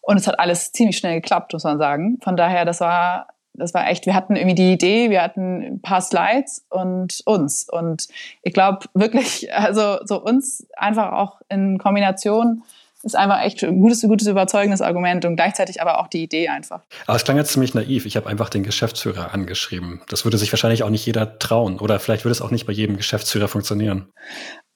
Und 0.00 0.16
es 0.16 0.26
hat 0.26 0.40
alles 0.40 0.72
ziemlich 0.72 0.96
schnell 0.96 1.14
geklappt, 1.14 1.52
muss 1.52 1.64
man 1.64 1.78
sagen. 1.78 2.18
Von 2.22 2.36
daher, 2.36 2.64
das 2.64 2.80
war 2.80 3.28
das 3.54 3.74
war 3.74 3.88
echt, 3.88 4.06
wir 4.06 4.14
hatten 4.14 4.36
irgendwie 4.36 4.54
die 4.54 4.72
Idee, 4.72 5.10
wir 5.10 5.22
hatten 5.22 5.62
ein 5.62 5.80
paar 5.80 6.00
Slides 6.00 6.64
und 6.70 7.20
uns. 7.26 7.68
Und 7.68 8.08
ich 8.42 8.52
glaube 8.52 8.86
wirklich, 8.94 9.52
also 9.54 9.98
so 10.04 10.22
uns 10.22 10.66
einfach 10.76 11.12
auch 11.12 11.40
in 11.48 11.78
Kombination 11.78 12.62
ist 13.04 13.16
einfach 13.16 13.42
echt 13.42 13.64
ein 13.64 13.80
gutes, 13.80 14.02
gutes 14.02 14.28
überzeugendes 14.28 14.80
Argument 14.80 15.24
und 15.24 15.36
gleichzeitig 15.36 15.82
aber 15.82 15.98
auch 15.98 16.06
die 16.06 16.22
Idee 16.22 16.48
einfach. 16.48 16.82
Aber 17.06 17.16
es 17.16 17.24
klang 17.24 17.36
jetzt 17.36 17.52
ziemlich 17.52 17.74
naiv. 17.74 18.06
Ich 18.06 18.16
habe 18.16 18.28
einfach 18.28 18.48
den 18.48 18.62
Geschäftsführer 18.62 19.34
angeschrieben. 19.34 20.02
Das 20.08 20.24
würde 20.24 20.38
sich 20.38 20.52
wahrscheinlich 20.52 20.84
auch 20.84 20.90
nicht 20.90 21.04
jeder 21.04 21.38
trauen 21.40 21.80
oder 21.80 21.98
vielleicht 21.98 22.24
würde 22.24 22.32
es 22.32 22.40
auch 22.40 22.52
nicht 22.52 22.66
bei 22.66 22.72
jedem 22.72 22.96
Geschäftsführer 22.96 23.48
funktionieren. 23.48 24.12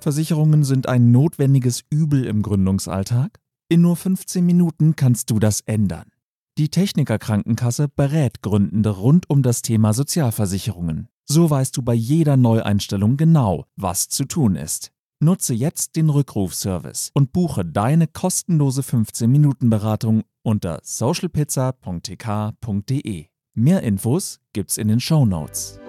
Versicherungen 0.00 0.64
sind 0.64 0.88
ein 0.88 1.12
notwendiges 1.12 1.84
Übel 1.90 2.24
im 2.24 2.40
Gründungsalltag? 2.40 3.39
In 3.72 3.82
nur 3.82 3.94
15 3.94 4.44
Minuten 4.44 4.96
kannst 4.96 5.30
du 5.30 5.38
das 5.38 5.60
ändern. 5.60 6.10
Die 6.58 6.70
Techniker 6.70 7.20
Krankenkasse 7.20 7.86
berät 7.86 8.42
Gründende 8.42 8.90
rund 8.90 9.30
um 9.30 9.44
das 9.44 9.62
Thema 9.62 9.92
Sozialversicherungen. 9.92 11.06
So 11.24 11.50
weißt 11.50 11.76
du 11.76 11.82
bei 11.82 11.94
jeder 11.94 12.36
Neueinstellung 12.36 13.16
genau, 13.16 13.66
was 13.76 14.08
zu 14.08 14.24
tun 14.24 14.56
ist. 14.56 14.90
Nutze 15.20 15.54
jetzt 15.54 15.94
den 15.94 16.10
Rückrufservice 16.10 17.12
und 17.14 17.32
buche 17.32 17.64
deine 17.64 18.08
kostenlose 18.08 18.82
15-Minuten-Beratung 18.82 20.24
unter 20.42 20.80
socialpizza.tk.de. 20.82 23.26
Mehr 23.54 23.82
Infos 23.84 24.40
gibt's 24.52 24.78
in 24.78 24.88
den 24.88 24.98
Show 24.98 25.24
Notes. 25.24 25.79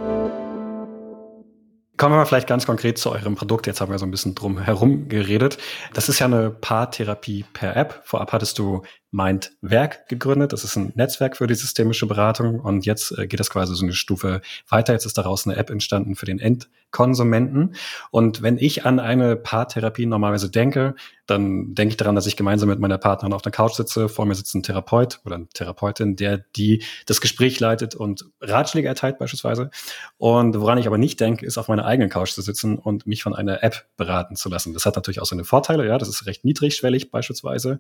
Kommen 2.02 2.16
wir 2.16 2.18
mal 2.18 2.26
vielleicht 2.26 2.48
ganz 2.48 2.66
konkret 2.66 2.98
zu 2.98 3.12
eurem 3.12 3.36
Produkt. 3.36 3.68
Jetzt 3.68 3.80
haben 3.80 3.92
wir 3.92 4.00
so 4.00 4.08
ein 4.08 4.10
bisschen 4.10 4.34
drum 4.34 4.58
herum 4.58 5.08
geredet. 5.08 5.60
Das 5.94 6.10
ist 6.10 6.18
ja 6.18 6.26
eine 6.26 6.50
Paartherapie 6.50 7.46
per 7.54 7.78
App. 7.78 8.02
Vorab 8.06 8.34
hattest 8.34 8.58
du 8.58 8.82
Mindwerk 9.12 10.08
gegründet. 10.08 10.54
Das 10.54 10.64
ist 10.64 10.78
ein 10.78 10.94
Netzwerk 10.96 11.38
für 11.38 11.46
die 11.46 11.56
systemische 11.56 12.08
Beratung. 12.08 12.60
Und 12.60 12.86
jetzt 12.86 13.18
äh, 13.18 13.28
geht 13.28 13.40
das 13.40 13.50
quasi 13.50 13.76
so 13.76 13.84
eine 13.84 13.94
Stufe 13.94 14.42
weiter. 14.70 14.94
Jetzt 14.94 15.06
ist 15.06 15.18
daraus 15.18 15.46
eine 15.46 15.58
App 15.58 15.70
entstanden 15.70 16.16
für 16.16 16.26
den 16.26 16.40
Endkonsumenten. 16.40 17.76
Und 18.12 18.42
wenn 18.42 18.58
ich 18.58 18.86
an 18.86 19.00
eine 19.00 19.36
Paartherapie 19.36 20.06
normalerweise 20.06 20.50
denke, 20.50 20.96
dann 21.32 21.76
denke 21.76 21.94
ich 21.94 21.98
daran, 21.98 22.16
dass 22.16 22.26
ich 22.26 22.36
gemeinsam 22.36 22.70
mit 22.70 22.80
meiner 22.80 22.98
Partnerin 22.98 23.34
auf 23.34 23.42
der 23.42 23.52
Couch 23.52 23.74
sitze. 23.74 24.10
Vor 24.10 24.26
mir 24.26 24.36
sitzt 24.36 24.54
ein 24.54 24.64
Therapeut 24.64 25.22
oder 25.26 25.36
eine 25.36 25.48
Therapeutin, 25.48 26.16
der 26.16 26.38
die 26.38 26.84
das 27.06 27.22
Gespräch 27.22 27.60
leitet 27.60 27.96
und 27.96 28.26
Ratschläge 28.42 28.88
erteilt 28.88 29.18
beispielsweise. 29.18 29.72
Und 30.18 30.60
woran 30.60 30.78
ich 30.78 30.88
aber 30.88 30.98
nicht 30.98 31.20
denke, 31.20 31.46
ist 31.46 31.58
auf 31.58 31.68
meiner 31.70 31.86
eigenen 31.86 32.10
Couch 32.10 32.32
zu 32.32 32.42
sitzen 32.42 32.78
und 32.78 33.08
mich 33.08 33.24
von 33.24 33.34
einer 33.34 33.64
App 33.64 33.86
beraten 33.98 34.36
zu 34.36 34.50
lassen. 34.50 34.74
Das 34.74 34.86
hat 34.86 34.96
natürlich 34.96 35.22
auch 35.22 35.26
seine 35.26 35.46
Vorteile. 35.46 35.88
Ja, 35.88 35.98
das 35.98 36.10
ist 36.10 36.26
recht 36.26 36.44
niedrigschwellig 36.44 37.12
beispielsweise. 37.12 37.80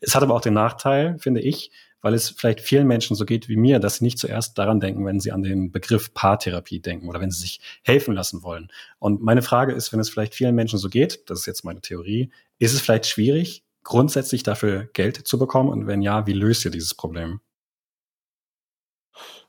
Es 0.00 0.14
hat 0.14 0.22
aber 0.22 0.34
auch 0.34 0.40
den 0.40 0.54
Nachteil, 0.54 0.71
Nachteil, 0.72 1.18
finde 1.18 1.40
ich, 1.40 1.70
weil 2.00 2.14
es 2.14 2.30
vielleicht 2.30 2.60
vielen 2.60 2.86
Menschen 2.86 3.14
so 3.14 3.24
geht 3.24 3.48
wie 3.48 3.56
mir, 3.56 3.78
dass 3.78 3.96
sie 3.96 4.04
nicht 4.04 4.18
zuerst 4.18 4.58
daran 4.58 4.80
denken, 4.80 5.04
wenn 5.04 5.20
sie 5.20 5.32
an 5.32 5.42
den 5.42 5.70
Begriff 5.70 6.12
Paartherapie 6.14 6.80
denken 6.80 7.08
oder 7.08 7.20
wenn 7.20 7.30
sie 7.30 7.40
sich 7.40 7.60
helfen 7.82 8.14
lassen 8.14 8.42
wollen. 8.42 8.68
Und 8.98 9.22
meine 9.22 9.42
Frage 9.42 9.72
ist, 9.72 9.92
wenn 9.92 10.00
es 10.00 10.10
vielleicht 10.10 10.34
vielen 10.34 10.54
Menschen 10.54 10.78
so 10.78 10.88
geht, 10.88 11.30
das 11.30 11.40
ist 11.40 11.46
jetzt 11.46 11.64
meine 11.64 11.80
Theorie, 11.80 12.30
ist 12.58 12.74
es 12.74 12.80
vielleicht 12.80 13.06
schwierig, 13.06 13.64
grundsätzlich 13.84 14.42
dafür 14.42 14.88
Geld 14.92 15.16
zu 15.28 15.38
bekommen? 15.38 15.68
Und 15.68 15.86
wenn 15.86 16.02
ja, 16.02 16.26
wie 16.26 16.32
löst 16.32 16.64
ihr 16.64 16.70
dieses 16.70 16.94
Problem? 16.94 17.40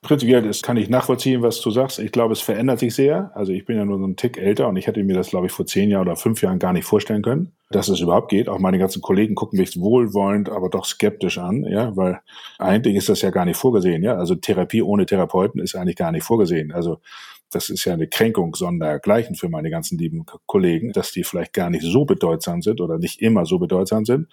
Prinzipiell 0.01 0.41
das 0.41 0.61
kann 0.61 0.75
ich 0.75 0.89
nachvollziehen, 0.89 1.41
was 1.41 1.61
du 1.61 1.71
sagst. 1.71 1.99
Ich 1.99 2.11
glaube, 2.11 2.33
es 2.33 2.41
verändert 2.41 2.79
sich 2.79 2.93
sehr. 2.93 3.31
Also 3.35 3.53
ich 3.53 3.65
bin 3.65 3.77
ja 3.77 3.85
nur 3.85 3.97
so 3.99 4.05
ein 4.05 4.17
Tick 4.17 4.37
älter 4.37 4.67
und 4.67 4.75
ich 4.75 4.87
hätte 4.87 5.01
mir 5.03 5.15
das, 5.15 5.29
glaube 5.29 5.45
ich, 5.45 5.53
vor 5.53 5.65
zehn 5.65 5.89
Jahren 5.89 6.07
oder 6.07 6.17
fünf 6.17 6.41
Jahren 6.41 6.59
gar 6.59 6.73
nicht 6.73 6.83
vorstellen 6.85 7.21
können, 7.21 7.53
dass 7.71 7.87
es 7.87 8.01
überhaupt 8.01 8.29
geht. 8.29 8.49
Auch 8.49 8.59
meine 8.59 8.79
ganzen 8.79 9.01
Kollegen 9.01 9.35
gucken 9.35 9.59
mich 9.59 9.79
wohlwollend, 9.79 10.49
aber 10.49 10.69
doch 10.69 10.85
skeptisch 10.85 11.37
an, 11.37 11.63
ja, 11.63 11.95
weil 11.95 12.19
eigentlich 12.59 12.95
ist 12.95 13.07
das 13.07 13.21
ja 13.21 13.29
gar 13.29 13.45
nicht 13.45 13.57
vorgesehen, 13.57 14.03
ja. 14.03 14.15
Also 14.15 14.35
Therapie 14.35 14.81
ohne 14.81 15.05
Therapeuten 15.05 15.61
ist 15.61 15.75
eigentlich 15.75 15.95
gar 15.95 16.11
nicht 16.11 16.23
vorgesehen. 16.23 16.73
Also 16.73 16.99
das 17.53 17.69
ist 17.69 17.85
ja 17.85 17.93
eine 17.93 18.07
Kränkung 18.07 18.55
sondergleichen 18.55 19.35
für 19.35 19.49
meine 19.49 19.69
ganzen 19.69 19.97
lieben 19.97 20.25
Kollegen, 20.45 20.91
dass 20.91 21.11
die 21.11 21.23
vielleicht 21.23 21.53
gar 21.53 21.69
nicht 21.69 21.83
so 21.83 22.05
bedeutsam 22.05 22.61
sind 22.61 22.81
oder 22.81 22.97
nicht 22.97 23.21
immer 23.21 23.45
so 23.45 23.59
bedeutsam 23.59 24.05
sind. 24.05 24.27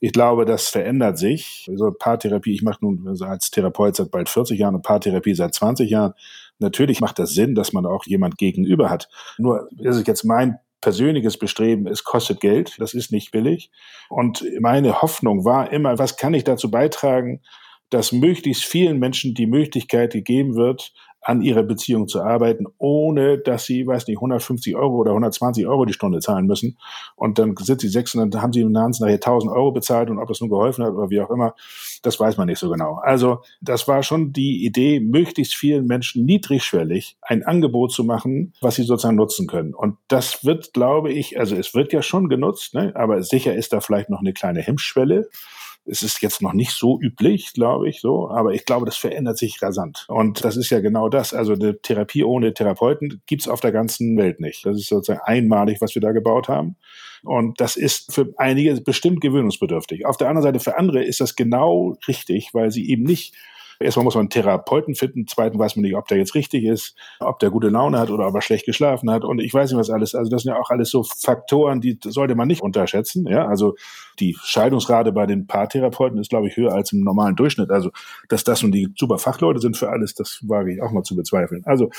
Ich 0.00 0.12
glaube, 0.12 0.44
das 0.44 0.68
verändert 0.68 1.18
sich. 1.18 1.70
So 1.74 1.90
Paartherapie, 1.90 2.52
ich 2.52 2.62
mache 2.62 2.84
nun 2.84 3.16
als 3.22 3.50
Therapeut 3.50 3.96
seit 3.96 4.10
bald 4.10 4.28
40 4.28 4.58
Jahren 4.58 4.74
und 4.74 4.82
Paartherapie 4.82 5.34
seit 5.34 5.54
20 5.54 5.88
Jahren. 5.88 6.14
Natürlich 6.58 7.00
macht 7.00 7.18
das 7.18 7.30
Sinn, 7.30 7.54
dass 7.54 7.72
man 7.72 7.86
auch 7.86 8.04
jemand 8.06 8.38
gegenüber 8.38 8.90
hat. 8.90 9.08
Nur 9.38 9.68
ist 9.78 9.96
es 9.96 10.06
jetzt 10.06 10.24
mein 10.24 10.58
persönliches 10.80 11.38
Bestreben, 11.38 11.86
es 11.86 12.04
kostet 12.04 12.40
Geld, 12.40 12.76
das 12.78 12.92
ist 12.92 13.10
nicht 13.10 13.30
billig. 13.30 13.70
Und 14.10 14.44
meine 14.60 15.00
Hoffnung 15.00 15.44
war 15.46 15.72
immer, 15.72 15.98
was 15.98 16.18
kann 16.18 16.34
ich 16.34 16.44
dazu 16.44 16.70
beitragen, 16.70 17.40
dass 17.88 18.12
möglichst 18.12 18.64
vielen 18.64 18.98
Menschen 18.98 19.34
die 19.34 19.46
Möglichkeit 19.46 20.12
gegeben 20.12 20.56
wird, 20.56 20.92
an 21.24 21.42
ihrer 21.42 21.62
Beziehung 21.62 22.06
zu 22.06 22.22
arbeiten, 22.22 22.66
ohne 22.78 23.38
dass 23.38 23.64
sie, 23.64 23.86
weiß 23.86 24.06
nicht, 24.06 24.18
150 24.18 24.76
Euro 24.76 24.96
oder 24.96 25.10
120 25.10 25.66
Euro 25.66 25.86
die 25.86 25.94
Stunde 25.94 26.20
zahlen 26.20 26.46
müssen. 26.46 26.78
Und 27.16 27.38
dann 27.38 27.54
sind 27.56 27.80
sie 27.80 27.88
sechs 27.88 28.14
und 28.14 28.30
dann 28.30 28.42
haben 28.42 28.52
sie 28.52 28.60
im 28.60 28.72
Nahen 28.72 28.94
nachher 29.00 29.14
1000 29.14 29.50
Euro 29.50 29.72
bezahlt 29.72 30.10
und 30.10 30.18
ob 30.18 30.28
das 30.28 30.40
nun 30.40 30.50
geholfen 30.50 30.84
hat 30.84 30.92
oder 30.92 31.10
wie 31.10 31.20
auch 31.20 31.30
immer, 31.30 31.54
das 32.02 32.20
weiß 32.20 32.36
man 32.36 32.46
nicht 32.46 32.58
so 32.58 32.70
genau. 32.70 33.00
Also 33.02 33.38
das 33.60 33.88
war 33.88 34.02
schon 34.02 34.32
die 34.32 34.64
Idee, 34.64 35.00
möglichst 35.00 35.54
vielen 35.54 35.86
Menschen 35.86 36.26
niedrigschwellig 36.26 37.16
ein 37.22 37.42
Angebot 37.42 37.92
zu 37.92 38.04
machen, 38.04 38.52
was 38.60 38.76
sie 38.76 38.82
sozusagen 38.82 39.16
nutzen 39.16 39.46
können. 39.46 39.74
Und 39.74 39.96
das 40.08 40.44
wird, 40.44 40.74
glaube 40.74 41.10
ich, 41.10 41.38
also 41.38 41.56
es 41.56 41.74
wird 41.74 41.92
ja 41.92 42.02
schon 42.02 42.28
genutzt, 42.28 42.74
ne? 42.74 42.92
aber 42.94 43.22
sicher 43.22 43.54
ist 43.54 43.72
da 43.72 43.80
vielleicht 43.80 44.10
noch 44.10 44.20
eine 44.20 44.34
kleine 44.34 44.60
Hemmschwelle. 44.60 45.28
Es 45.86 46.02
ist 46.02 46.22
jetzt 46.22 46.40
noch 46.40 46.54
nicht 46.54 46.72
so 46.72 46.98
üblich, 47.00 47.52
glaube 47.52 47.88
ich, 47.88 48.00
so, 48.00 48.30
aber 48.30 48.54
ich 48.54 48.64
glaube, 48.64 48.86
das 48.86 48.96
verändert 48.96 49.36
sich 49.36 49.60
rasant. 49.60 50.06
Und 50.08 50.44
das 50.44 50.56
ist 50.56 50.70
ja 50.70 50.80
genau 50.80 51.08
das. 51.08 51.34
Also 51.34 51.52
eine 51.52 51.80
Therapie 51.80 52.24
ohne 52.24 52.54
Therapeuten 52.54 53.22
gibt's 53.26 53.48
auf 53.48 53.60
der 53.60 53.72
ganzen 53.72 54.16
Welt 54.16 54.40
nicht. 54.40 54.64
Das 54.64 54.78
ist 54.78 54.88
sozusagen 54.88 55.20
einmalig, 55.24 55.80
was 55.80 55.94
wir 55.94 56.02
da 56.02 56.12
gebaut 56.12 56.48
haben. 56.48 56.76
Und 57.22 57.60
das 57.60 57.76
ist 57.76 58.12
für 58.12 58.32
einige 58.36 58.80
bestimmt 58.80 59.20
gewöhnungsbedürftig. 59.20 60.06
Auf 60.06 60.16
der 60.16 60.28
anderen 60.28 60.44
Seite 60.44 60.60
für 60.60 60.78
andere 60.78 61.02
ist 61.02 61.20
das 61.20 61.36
genau 61.36 61.96
richtig, 62.06 62.52
weil 62.52 62.70
sie 62.70 62.88
eben 62.88 63.02
nicht 63.02 63.34
Erstmal 63.80 64.04
muss 64.04 64.14
man 64.14 64.22
einen 64.22 64.30
Therapeuten 64.30 64.94
finden, 64.94 65.26
zweitens 65.26 65.58
weiß 65.58 65.76
man 65.76 65.82
nicht, 65.82 65.96
ob 65.96 66.08
der 66.08 66.18
jetzt 66.18 66.34
richtig 66.34 66.64
ist, 66.64 66.96
ob 67.20 67.38
der 67.38 67.50
gute 67.50 67.68
Laune 67.68 67.98
hat 67.98 68.10
oder 68.10 68.26
ob 68.26 68.34
er 68.34 68.42
schlecht 68.42 68.66
geschlafen 68.66 69.10
hat 69.10 69.24
und 69.24 69.40
ich 69.40 69.52
weiß 69.52 69.70
nicht 69.70 69.78
was 69.78 69.90
alles. 69.90 70.14
Also 70.14 70.30
das 70.30 70.42
sind 70.42 70.52
ja 70.52 70.60
auch 70.60 70.70
alles 70.70 70.90
so 70.90 71.02
Faktoren, 71.02 71.80
die 71.80 71.98
sollte 72.02 72.34
man 72.34 72.48
nicht 72.48 72.62
unterschätzen. 72.62 73.26
Ja, 73.26 73.46
also 73.46 73.74
die 74.20 74.36
Scheidungsrate 74.42 75.12
bei 75.12 75.26
den 75.26 75.46
Paartherapeuten 75.46 76.18
ist, 76.18 76.30
glaube 76.30 76.48
ich, 76.48 76.56
höher 76.56 76.72
als 76.72 76.92
im 76.92 77.00
normalen 77.00 77.36
Durchschnitt. 77.36 77.70
Also 77.70 77.90
dass 78.28 78.44
das 78.44 78.62
und 78.62 78.72
die 78.72 78.88
super 78.96 79.18
Fachleute 79.18 79.60
sind 79.60 79.76
für 79.76 79.90
alles, 79.90 80.14
das 80.14 80.40
wage 80.42 80.74
ich 80.74 80.82
auch 80.82 80.92
mal 80.92 81.02
zu 81.02 81.16
bezweifeln. 81.16 81.62
Also 81.64 81.90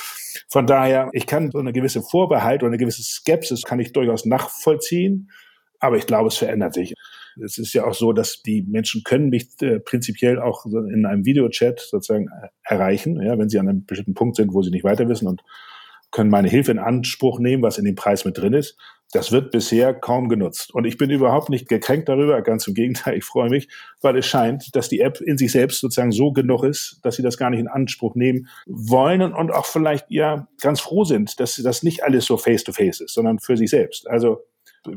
von 0.48 0.68
daher, 0.68 1.10
ich 1.14 1.28
kann 1.28 1.52
so 1.52 1.60
eine 1.60 1.74
gewisse 1.74 2.02
Vorbehalt 2.02 2.64
oder 2.64 2.70
eine 2.70 2.78
gewisse 2.78 3.04
Skepsis 3.04 3.64
kann 3.64 3.80
ich 3.80 3.94
durchaus 3.94 4.26
nachvollziehen, 4.26 5.32
aber 5.80 5.98
ich 5.98 6.08
glaube, 6.08 6.28
es 6.28 6.38
verändert 6.38 6.74
sich. 6.74 6.94
Es 7.44 7.58
ist 7.58 7.74
ja 7.74 7.86
auch 7.86 7.94
so, 7.94 8.14
dass 8.14 8.42
die 8.42 8.62
Menschen 8.64 9.04
können 9.04 9.30
mich 9.30 9.50
äh, 9.62 9.80
prinzipiell 9.80 10.40
auch 10.40 10.66
in 10.66 11.06
einem 11.06 11.26
Videochat 11.26 11.80
sozusagen 11.80 12.28
äh, 12.28 12.48
erreichen, 12.64 13.22
ja, 13.22 13.38
wenn 13.38 13.50
sie 13.50 13.60
an 13.60 13.68
einem 13.68 13.86
bestimmten 13.86 14.14
Punkt 14.14 14.38
sind, 14.38 14.54
wo 14.54 14.62
sie 14.62 14.72
nicht 14.72 14.84
weiter 14.84 15.08
wissen 15.10 15.28
und 15.28 15.44
können 16.12 16.30
meine 16.30 16.48
Hilfe 16.48 16.72
in 16.72 16.80
Anspruch 16.80 17.40
nehmen, 17.40 17.62
was 17.62 17.78
in 17.78 17.84
dem 17.86 17.96
Preis 17.96 18.24
mit 18.24 18.38
drin 18.38 18.54
ist. 18.54 18.78
Das 19.12 19.32
wird 19.32 19.52
bisher 19.52 19.94
kaum 19.94 20.30
genutzt. 20.30 20.74
Und 20.74 20.86
ich 20.86 20.98
bin 20.98 21.10
überhaupt 21.10 21.50
nicht 21.50 21.70
gekränkt 21.70 22.10
darüber, 22.10 22.42
ganz 22.42 22.68
im 22.68 22.74
Gegenteil, 22.74 23.18
ich 23.18 23.24
freue 23.24 23.50
mich, 23.50 23.68
weil 24.02 24.18
es 24.18 24.26
scheint, 24.26 24.76
dass 24.76 24.90
die 24.90 25.02
App 25.02 25.22
in 25.22 25.38
sich 25.38 25.52
selbst 25.52 25.80
sozusagen 25.80 26.12
so 26.12 26.32
genug 26.32 26.64
ist, 26.64 27.00
dass 27.04 27.18
sie 27.18 27.22
das 27.22 27.38
gar 27.38 27.50
nicht 27.50 27.60
in 27.60 27.68
Anspruch 27.68 28.16
nehmen 28.16 28.48
wollen 28.66 29.22
und 29.22 29.52
auch 29.52 29.66
vielleicht 29.66 30.10
ja 30.10 30.48
ganz 30.62 30.80
froh 30.80 31.04
sind, 31.04 31.40
dass 31.40 31.56
das 31.56 31.84
nicht 31.84 32.04
alles 32.04 32.26
so 32.26 32.38
face-to-face 32.38 33.02
-face 33.02 33.04
ist, 33.04 33.14
sondern 33.14 33.40
für 33.40 33.58
sich 33.58 33.70
selbst. 33.70 34.10
Also 34.10 34.42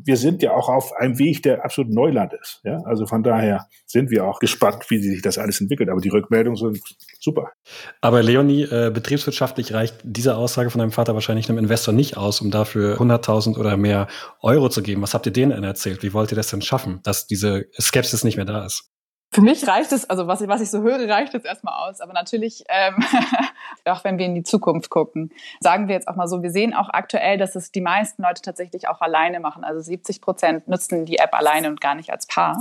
wir 0.04 0.16
sind 0.16 0.42
ja 0.42 0.52
auch 0.52 0.68
auf 0.68 0.92
einem 0.94 1.18
Weg, 1.18 1.42
der 1.42 1.64
absolut 1.64 1.92
Neuland 1.92 2.32
ist. 2.40 2.60
Ja? 2.64 2.82
Also 2.84 3.06
von 3.06 3.22
daher 3.22 3.66
sind 3.86 4.10
wir 4.10 4.26
auch 4.26 4.38
gespannt, 4.38 4.84
wie 4.88 4.98
sich 4.98 5.22
das 5.22 5.38
alles 5.38 5.60
entwickelt. 5.60 5.88
Aber 5.88 6.00
die 6.00 6.08
Rückmeldungen 6.08 6.56
sind 6.56 6.80
super. 7.20 7.52
Aber 8.00 8.22
Leonie, 8.22 8.62
äh, 8.62 8.90
betriebswirtschaftlich 8.92 9.72
reicht 9.72 9.96
diese 10.02 10.36
Aussage 10.36 10.70
von 10.70 10.80
deinem 10.80 10.92
Vater 10.92 11.14
wahrscheinlich 11.14 11.48
einem 11.48 11.58
Investor 11.58 11.94
nicht 11.94 12.16
aus, 12.16 12.40
um 12.40 12.50
dafür 12.50 12.98
100.000 12.98 13.58
oder 13.58 13.76
mehr 13.76 14.08
Euro 14.40 14.68
zu 14.68 14.82
geben. 14.82 15.02
Was 15.02 15.14
habt 15.14 15.26
ihr 15.26 15.32
denen 15.32 15.64
erzählt? 15.64 16.02
Wie 16.02 16.12
wollt 16.12 16.32
ihr 16.32 16.36
das 16.36 16.48
denn 16.48 16.62
schaffen, 16.62 17.00
dass 17.02 17.26
diese 17.26 17.66
Skepsis 17.80 18.24
nicht 18.24 18.36
mehr 18.36 18.46
da 18.46 18.64
ist? 18.64 18.90
Für 19.30 19.42
mich 19.42 19.66
reicht 19.68 19.92
es, 19.92 20.08
also 20.08 20.26
was 20.26 20.40
ich, 20.40 20.48
was 20.48 20.62
ich 20.62 20.70
so 20.70 20.80
höre, 20.80 21.06
reicht 21.06 21.34
es 21.34 21.44
erstmal 21.44 21.74
aus. 21.86 22.00
Aber 22.00 22.14
natürlich, 22.14 22.64
ähm, 22.68 22.96
auch 23.84 24.02
wenn 24.02 24.16
wir 24.16 24.24
in 24.24 24.34
die 24.34 24.42
Zukunft 24.42 24.88
gucken, 24.88 25.30
sagen 25.60 25.86
wir 25.86 25.94
jetzt 25.94 26.08
auch 26.08 26.16
mal 26.16 26.26
so, 26.26 26.42
wir 26.42 26.50
sehen 26.50 26.72
auch 26.72 26.88
aktuell, 26.88 27.36
dass 27.36 27.54
es 27.54 27.70
die 27.70 27.82
meisten 27.82 28.22
Leute 28.22 28.40
tatsächlich 28.40 28.88
auch 28.88 29.02
alleine 29.02 29.38
machen. 29.38 29.64
Also 29.64 29.80
70 29.80 30.22
Prozent 30.22 30.66
nutzen 30.66 31.04
die 31.04 31.18
App 31.18 31.34
alleine 31.34 31.68
und 31.68 31.80
gar 31.80 31.94
nicht 31.94 32.10
als 32.10 32.26
Paar. 32.26 32.56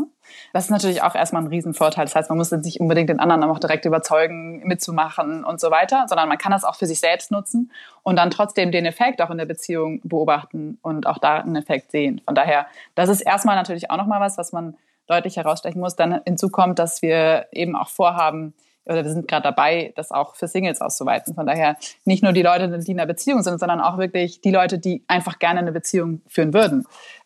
Das 0.52 0.66
ist 0.66 0.70
natürlich 0.70 1.04
auch 1.04 1.16
erstmal 1.16 1.44
ein 1.44 1.48
Riesenvorteil. 1.48 2.04
Das 2.04 2.16
heißt, 2.16 2.30
man 2.30 2.38
muss 2.38 2.52
nicht 2.52 2.82
unbedingt 2.82 3.10
den 3.10 3.22
anderen 3.22 3.44
auch 3.44 3.60
direkt 3.60 3.86
überzeugen, 3.86 4.60
mitzumachen 4.68 5.46
und 5.46 5.62
so 5.62 5.72
weiter, 5.72 6.06
sondern 6.10 6.28
man 6.28 6.38
kann 6.38 6.52
das 6.52 6.66
auch 6.66 6.76
für 6.76 6.86
sich 6.86 7.00
selbst 7.00 7.32
nutzen 7.32 7.72
und 8.04 8.18
dann 8.18 8.30
trotzdem 8.30 8.74
den 8.74 8.86
Effekt 8.86 9.22
auch 9.22 9.30
in 9.30 9.38
der 9.38 9.46
Beziehung 9.46 10.02
beobachten 10.04 10.80
und 10.82 11.08
auch 11.08 11.18
da 11.18 11.38
einen 11.38 11.56
Effekt 11.56 11.92
sehen. 11.92 12.20
Von 12.26 12.36
daher, 12.36 12.68
das 12.96 13.08
ist 13.08 13.22
erstmal 13.22 13.56
natürlich 13.56 13.90
auch 13.90 13.98
nochmal 13.98 14.20
was, 14.20 14.38
was 14.38 14.52
man 14.52 14.76
deutlich 15.08 15.38
herausstechen 15.38 15.82
muss. 15.82 15.96
Dann 15.96 16.22
hinzukommt, 16.26 16.80
dass 16.80 17.02
wir 17.02 17.48
eben 17.52 17.76
auch 17.76 17.90
vorhaben, 17.90 18.54
oder 18.86 19.04
wir 19.04 19.12
sind 19.12 19.28
gerade 19.28 19.44
dabei, 19.44 19.94
das 19.96 20.12
auch 20.12 20.36
für 20.36 20.48
Singles 20.48 20.82
auszuweiten. 20.82 21.36
Von 21.36 21.46
daher 21.46 21.76
nicht 22.06 22.24
nur 22.24 22.32
die 22.32 22.42
Leute, 22.42 22.70
die 22.70 22.92
in 22.92 23.00
einer 23.00 23.08
Beziehung 23.08 23.42
sind, 23.42 23.60
sondern 23.60 23.82
auch 23.82 23.98
wirklich 23.98 24.42
die 24.42 24.52
Leute, 24.52 24.80
die 24.80 25.04
einfach 25.08 25.40
gerne 25.40 25.60
eine 25.60 25.72
Beziehung 25.72 26.22
führen 26.28 26.54
würden. 26.54 26.86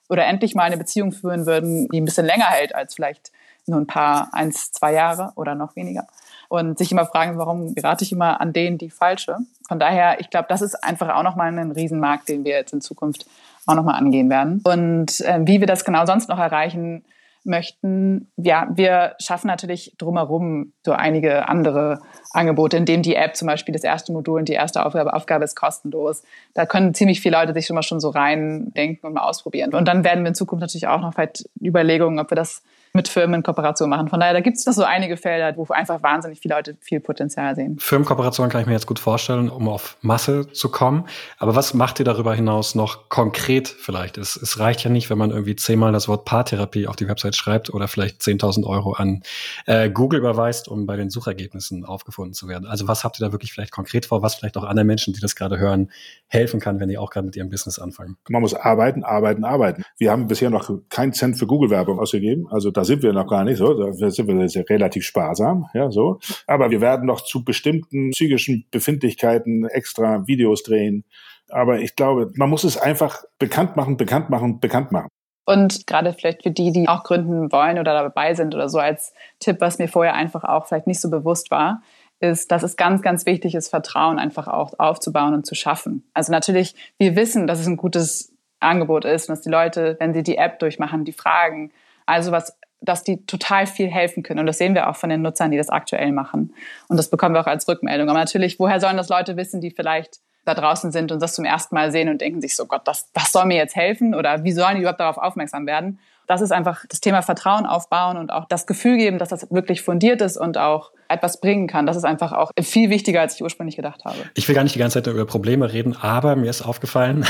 Oder 0.09 0.25
endlich 0.25 0.55
mal 0.55 0.63
eine 0.63 0.77
Beziehung 0.77 1.11
führen 1.11 1.45
würden, 1.45 1.87
die 1.89 2.01
ein 2.01 2.05
bisschen 2.05 2.25
länger 2.25 2.47
hält 2.47 2.75
als 2.75 2.95
vielleicht 2.95 3.31
nur 3.67 3.79
ein 3.79 3.87
paar, 3.87 4.29
eins, 4.33 4.71
zwei 4.71 4.93
Jahre 4.93 5.31
oder 5.35 5.55
noch 5.55 5.75
weniger. 5.75 6.07
Und 6.49 6.77
sich 6.77 6.91
immer 6.91 7.05
fragen, 7.05 7.37
warum 7.37 7.75
gerate 7.75 8.03
ich 8.03 8.11
immer 8.11 8.41
an 8.41 8.53
denen 8.53 8.77
die 8.77 8.89
falsche. 8.89 9.37
Von 9.67 9.79
daher, 9.79 10.19
ich 10.19 10.29
glaube, 10.29 10.47
das 10.49 10.61
ist 10.61 10.75
einfach 10.83 11.15
auch 11.15 11.23
nochmal 11.23 11.57
ein 11.57 11.71
Riesenmarkt, 11.71 12.27
den 12.27 12.43
wir 12.43 12.53
jetzt 12.53 12.73
in 12.73 12.81
Zukunft 12.81 13.25
auch 13.65 13.75
nochmal 13.75 13.95
angehen 13.95 14.29
werden. 14.29 14.61
Und 14.63 15.21
äh, 15.21 15.39
wie 15.43 15.59
wir 15.59 15.67
das 15.67 15.85
genau 15.85 16.05
sonst 16.05 16.27
noch 16.27 16.39
erreichen, 16.39 17.05
möchten. 17.43 18.31
Ja, 18.37 18.67
wir 18.73 19.15
schaffen 19.19 19.47
natürlich 19.47 19.95
drumherum 19.97 20.73
so 20.85 20.91
einige 20.91 21.47
andere 21.47 22.01
Angebote, 22.31 22.77
in 22.77 22.85
dem 22.85 23.01
die 23.01 23.15
App 23.15 23.35
zum 23.35 23.47
Beispiel 23.47 23.73
das 23.73 23.83
erste 23.83 24.11
Modul 24.11 24.39
und 24.39 24.49
die 24.49 24.53
erste 24.53 24.85
Aufgabe, 24.85 25.13
Aufgabe 25.13 25.43
ist 25.43 25.55
kostenlos. 25.55 26.23
Da 26.53 26.65
können 26.65 26.93
ziemlich 26.93 27.21
viele 27.21 27.37
Leute 27.37 27.53
sich 27.53 27.65
schon 27.65 27.75
mal 27.75 27.83
schon 27.83 27.99
so 27.99 28.09
reindenken 28.09 29.07
und 29.07 29.13
mal 29.13 29.23
ausprobieren. 29.23 29.73
Und 29.73 29.87
dann 29.87 30.03
werden 30.03 30.23
wir 30.23 30.29
in 30.29 30.35
Zukunft 30.35 30.61
natürlich 30.61 30.87
auch 30.87 31.01
noch 31.01 31.13
vielleicht 31.13 31.49
Überlegungen, 31.61 32.19
ob 32.19 32.31
wir 32.31 32.35
das 32.35 32.63
mit 32.93 33.07
Firmen 33.07 33.41
Kooperation 33.41 33.89
machen. 33.89 34.09
Von 34.09 34.19
daher, 34.19 34.33
da 34.33 34.41
gibt 34.41 34.57
es 34.57 34.65
noch 34.65 34.73
so 34.73 34.83
einige 34.83 35.15
Felder, 35.15 35.55
wo 35.55 35.65
einfach 35.71 36.03
wahnsinnig 36.03 36.39
viele 36.39 36.55
Leute 36.55 36.77
viel 36.81 36.99
Potenzial 36.99 37.55
sehen. 37.55 37.77
Firmenkooperation 37.79 38.49
kann 38.49 38.61
ich 38.61 38.67
mir 38.67 38.73
jetzt 38.73 38.87
gut 38.87 38.99
vorstellen, 38.99 39.49
um 39.49 39.69
auf 39.69 39.97
Masse 40.01 40.51
zu 40.51 40.69
kommen. 40.69 41.05
Aber 41.37 41.55
was 41.55 41.73
macht 41.73 41.99
ihr 41.99 42.05
darüber 42.05 42.35
hinaus 42.35 42.75
noch 42.75 43.07
konkret 43.09 43.69
vielleicht? 43.69 44.17
Es, 44.17 44.35
es 44.35 44.59
reicht 44.59 44.83
ja 44.83 44.89
nicht, 44.89 45.09
wenn 45.09 45.17
man 45.17 45.31
irgendwie 45.31 45.55
zehnmal 45.55 45.93
das 45.93 46.09
Wort 46.09 46.25
Paartherapie 46.25 46.87
auf 46.87 46.97
die 46.97 47.07
Website 47.07 47.35
schreibt 47.35 47.73
oder 47.73 47.87
vielleicht 47.87 48.21
10.000 48.21 48.65
Euro 48.65 48.93
an 48.93 49.23
äh, 49.67 49.89
Google 49.89 50.19
überweist, 50.19 50.67
um 50.67 50.85
bei 50.85 50.97
den 50.97 51.09
Suchergebnissen 51.09 51.85
aufgefunden 51.85 52.33
zu 52.33 52.49
werden. 52.49 52.67
Also 52.67 52.89
was 52.89 53.05
habt 53.05 53.21
ihr 53.21 53.25
da 53.25 53.31
wirklich 53.31 53.53
vielleicht 53.53 53.71
konkret 53.71 54.05
vor, 54.05 54.21
was 54.21 54.35
vielleicht 54.35 54.57
auch 54.57 54.63
anderen 54.63 54.87
Menschen, 54.87 55.13
die 55.13 55.21
das 55.21 55.35
gerade 55.35 55.57
hören, 55.59 55.89
helfen 56.27 56.59
kann, 56.59 56.79
wenn 56.81 56.89
die 56.89 56.97
auch 56.97 57.09
gerade 57.09 57.25
mit 57.25 57.37
ihrem 57.37 57.49
Business 57.49 57.79
anfangen? 57.79 58.17
Man 58.27 58.41
muss 58.41 58.53
arbeiten, 58.53 59.03
arbeiten, 59.03 59.45
arbeiten. 59.45 59.83
Wir 59.97 60.11
haben 60.11 60.27
bisher 60.27 60.49
noch 60.49 60.69
keinen 60.89 61.13
Cent 61.13 61.37
für 61.37 61.47
Google-Werbung 61.47 61.99
ausgegeben. 61.99 62.47
Also 62.49 62.71
da 62.81 62.85
sind 62.85 63.03
wir 63.03 63.13
noch 63.13 63.27
gar 63.27 63.43
nicht 63.43 63.57
so, 63.57 63.75
da 63.75 64.09
sind 64.09 64.27
wir 64.27 64.69
relativ 64.69 65.05
sparsam, 65.05 65.67
ja, 65.75 65.91
so. 65.91 66.19
Aber 66.47 66.71
wir 66.71 66.81
werden 66.81 67.05
noch 67.05 67.21
zu 67.21 67.43
bestimmten 67.43 68.09
psychischen 68.09 68.65
Befindlichkeiten 68.71 69.65
extra 69.65 70.25
Videos 70.25 70.63
drehen. 70.63 71.03
Aber 71.49 71.79
ich 71.79 71.95
glaube, 71.95 72.31
man 72.33 72.49
muss 72.49 72.63
es 72.63 72.77
einfach 72.77 73.23
bekannt 73.37 73.75
machen, 73.75 73.97
bekannt 73.97 74.31
machen, 74.31 74.59
bekannt 74.59 74.91
machen. 74.91 75.09
Und 75.45 75.85
gerade 75.85 76.13
vielleicht 76.13 76.41
für 76.41 76.49
die, 76.49 76.71
die 76.71 76.87
auch 76.87 77.03
gründen 77.03 77.51
wollen 77.51 77.77
oder 77.77 77.93
dabei 77.93 78.33
sind 78.33 78.55
oder 78.55 78.67
so 78.67 78.79
als 78.79 79.13
Tipp, 79.39 79.57
was 79.59 79.77
mir 79.77 79.87
vorher 79.87 80.15
einfach 80.15 80.43
auch 80.43 80.65
vielleicht 80.65 80.87
nicht 80.87 81.01
so 81.01 81.11
bewusst 81.11 81.51
war, 81.51 81.83
ist, 82.19 82.51
dass 82.51 82.63
es 82.63 82.77
ganz, 82.77 83.03
ganz 83.03 83.27
wichtig 83.27 83.53
ist, 83.53 83.69
Vertrauen 83.69 84.17
einfach 84.17 84.47
auch 84.47 84.73
aufzubauen 84.79 85.35
und 85.35 85.45
zu 85.45 85.53
schaffen. 85.53 86.09
Also 86.15 86.31
natürlich, 86.31 86.73
wir 86.97 87.15
wissen, 87.15 87.45
dass 87.45 87.59
es 87.59 87.67
ein 87.67 87.77
gutes 87.77 88.33
Angebot 88.59 89.05
ist 89.05 89.29
und 89.29 89.35
dass 89.35 89.43
die 89.43 89.51
Leute, 89.51 89.97
wenn 89.99 90.15
sie 90.15 90.23
die 90.23 90.37
App 90.37 90.57
durchmachen, 90.57 91.05
die 91.05 91.11
fragen, 91.11 91.71
also 92.05 92.31
was 92.31 92.57
dass 92.81 93.03
die 93.03 93.25
total 93.25 93.67
viel 93.67 93.87
helfen 93.87 94.23
können. 94.23 94.39
Und 94.39 94.47
das 94.47 94.57
sehen 94.57 94.73
wir 94.73 94.89
auch 94.89 94.95
von 94.95 95.09
den 95.09 95.21
Nutzern, 95.21 95.51
die 95.51 95.57
das 95.57 95.69
aktuell 95.69 96.11
machen. 96.11 96.53
Und 96.87 96.97
das 96.97 97.09
bekommen 97.09 97.35
wir 97.35 97.41
auch 97.41 97.47
als 97.47 97.67
Rückmeldung. 97.67 98.09
Aber 98.09 98.19
natürlich, 98.19 98.59
woher 98.59 98.79
sollen 98.79 98.97
das 98.97 99.09
Leute 99.09 99.37
wissen, 99.37 99.61
die 99.61 99.71
vielleicht 99.71 100.19
da 100.45 100.55
draußen 100.55 100.91
sind 100.91 101.11
und 101.11 101.21
das 101.21 101.35
zum 101.35 101.45
ersten 101.45 101.75
Mal 101.75 101.91
sehen 101.91 102.09
und 102.09 102.21
denken 102.21 102.41
sich 102.41 102.55
so, 102.55 102.65
Gott, 102.65 102.81
das, 102.85 103.11
das 103.13 103.31
soll 103.31 103.45
mir 103.45 103.57
jetzt 103.57 103.75
helfen? 103.75 104.15
Oder 104.15 104.43
wie 104.43 104.51
sollen 104.51 104.75
die 104.75 104.81
überhaupt 104.81 104.99
darauf 104.99 105.17
aufmerksam 105.17 105.67
werden? 105.67 105.99
Das 106.27 106.41
ist 106.41 106.51
einfach 106.51 106.85
das 106.89 107.01
Thema 107.01 107.21
Vertrauen 107.21 107.65
aufbauen 107.65 108.17
und 108.17 108.31
auch 108.31 108.45
das 108.45 108.65
Gefühl 108.65 108.97
geben, 108.97 109.19
dass 109.19 109.29
das 109.29 109.51
wirklich 109.51 109.81
fundiert 109.81 110.21
ist 110.21 110.37
und 110.37 110.57
auch 110.57 110.91
etwas 111.09 111.41
bringen 111.41 111.67
kann. 111.67 111.85
Das 111.85 111.97
ist 111.97 112.05
einfach 112.05 112.31
auch 112.31 112.51
viel 112.59 112.89
wichtiger, 112.89 113.21
als 113.21 113.35
ich 113.35 113.43
ursprünglich 113.43 113.75
gedacht 113.75 114.05
habe. 114.05 114.17
Ich 114.35 114.47
will 114.47 114.55
gar 114.55 114.63
nicht 114.63 114.73
die 114.73 114.79
ganze 114.79 115.03
Zeit 115.03 115.13
über 115.13 115.25
Probleme 115.25 115.71
reden, 115.71 115.95
aber 115.95 116.35
mir 116.35 116.49
ist 116.49 116.61
aufgefallen, 116.61 117.25